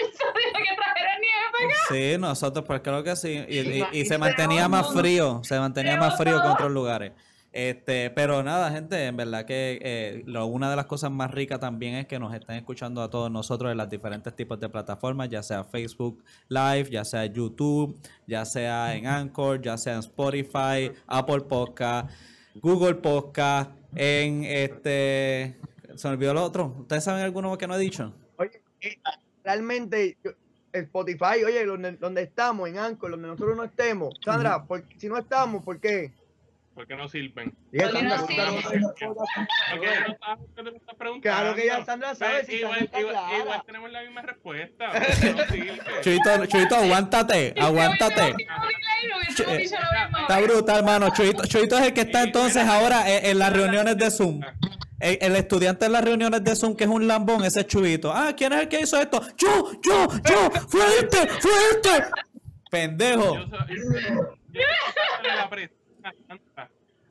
[0.00, 1.74] el episodio que trajeron nieve para acá.
[1.88, 3.44] Sí, nosotros, pues creo que sí.
[3.48, 7.12] Y, y- y se mantenía más frío, se mantenía más frío que otros lugares.
[7.56, 11.60] Este, pero nada, gente, en verdad que eh, lo- una de las cosas más ricas
[11.60, 15.28] también es que nos están escuchando a todos nosotros en las diferentes tipos de plataformas,
[15.28, 17.96] ya sea Facebook Live, ya sea YouTube,
[18.26, 22.10] ya sea en Anchor, ya sea en Spotify, Apple Podcast,
[22.56, 25.56] Google Podcast, en este,
[25.94, 26.74] se me olvidó lo otro.
[26.80, 28.12] ¿Ustedes saben alguno que no he dicho?
[28.36, 28.96] Oye, eh,
[29.44, 30.32] realmente yo-
[30.72, 34.12] Spotify, oye, donde, donde estamos, en Anchor, donde nosotros no estemos.
[34.24, 36.10] Sandra, por- si no estamos, ¿por qué?
[36.74, 37.54] Porque no sirven.
[37.72, 38.26] Sandra, no.
[41.20, 43.38] Claro que ya Sandra sabe, si igual, Sandra está igual- clara.
[43.38, 44.92] igual tenemos la misma respuesta.
[46.02, 48.34] Chuito, Chuito, aguántate, aguántate.
[48.34, 50.20] Mismo.
[50.20, 51.10] Está brutal, hermano.
[51.10, 54.40] Chuito, Chuito es el que está entonces ahora en, en las reuniones de Zoom.
[55.00, 58.12] El, el estudiante en las reuniones de Zoom, que es un lambón, ese es Chuito.
[58.12, 59.20] Ah, ¿quién es el que hizo esto?
[59.36, 62.04] Yo, yo, yo, fue este, fue este.
[62.70, 63.36] Pendejo.
[63.36, 64.60] Yo soy- yo- yo
[65.22, 65.74] soy la presa.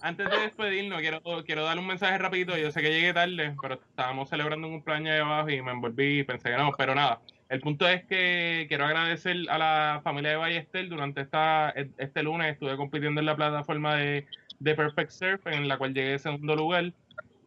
[0.03, 2.57] Antes de despedirnos, quiero, quiero darle un mensaje rapidito.
[2.57, 6.19] Yo sé que llegué tarde, pero estábamos celebrando un cumpleaños ahí abajo y me envolví
[6.19, 7.21] y pensé que no, pero nada.
[7.47, 10.89] El punto es que quiero agradecer a la familia de Ballester.
[10.89, 14.25] Durante esta, este lunes estuve compitiendo en la plataforma de,
[14.59, 16.91] de Perfect Surf, en la cual llegué en segundo lugar.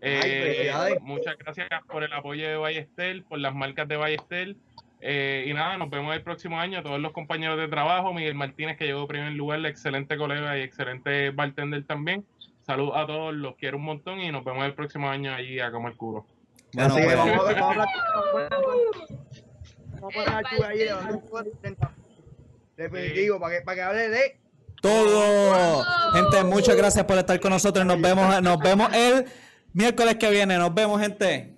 [0.00, 1.02] Eh, felicidades.
[1.02, 4.56] muchas gracias por el apoyo de Ballester, por las marcas de Ballester.
[5.02, 6.82] Eh, y nada, nos vemos el próximo año.
[6.82, 11.30] Todos los compañeros de trabajo, Miguel Martínez, que llegó primer lugar, excelente colega y excelente
[11.32, 12.24] bartender también.
[12.66, 15.70] Saludos a todos, los quiero un montón y nos vemos el próximo año allí a
[15.70, 16.26] comer culo.
[16.72, 17.88] Bueno, Así que pues, vamos a ver, vamos a hablar-
[20.00, 20.94] vamos a poner ahí de.
[22.76, 24.40] Definitivo, para que, para que hable de.
[24.82, 25.84] todo.
[26.12, 27.86] Gente, muchas gracias por estar con nosotros.
[27.86, 29.24] Nos vemos, nos vemos el
[29.72, 30.58] miércoles que viene.
[30.58, 31.55] Nos vemos, gente.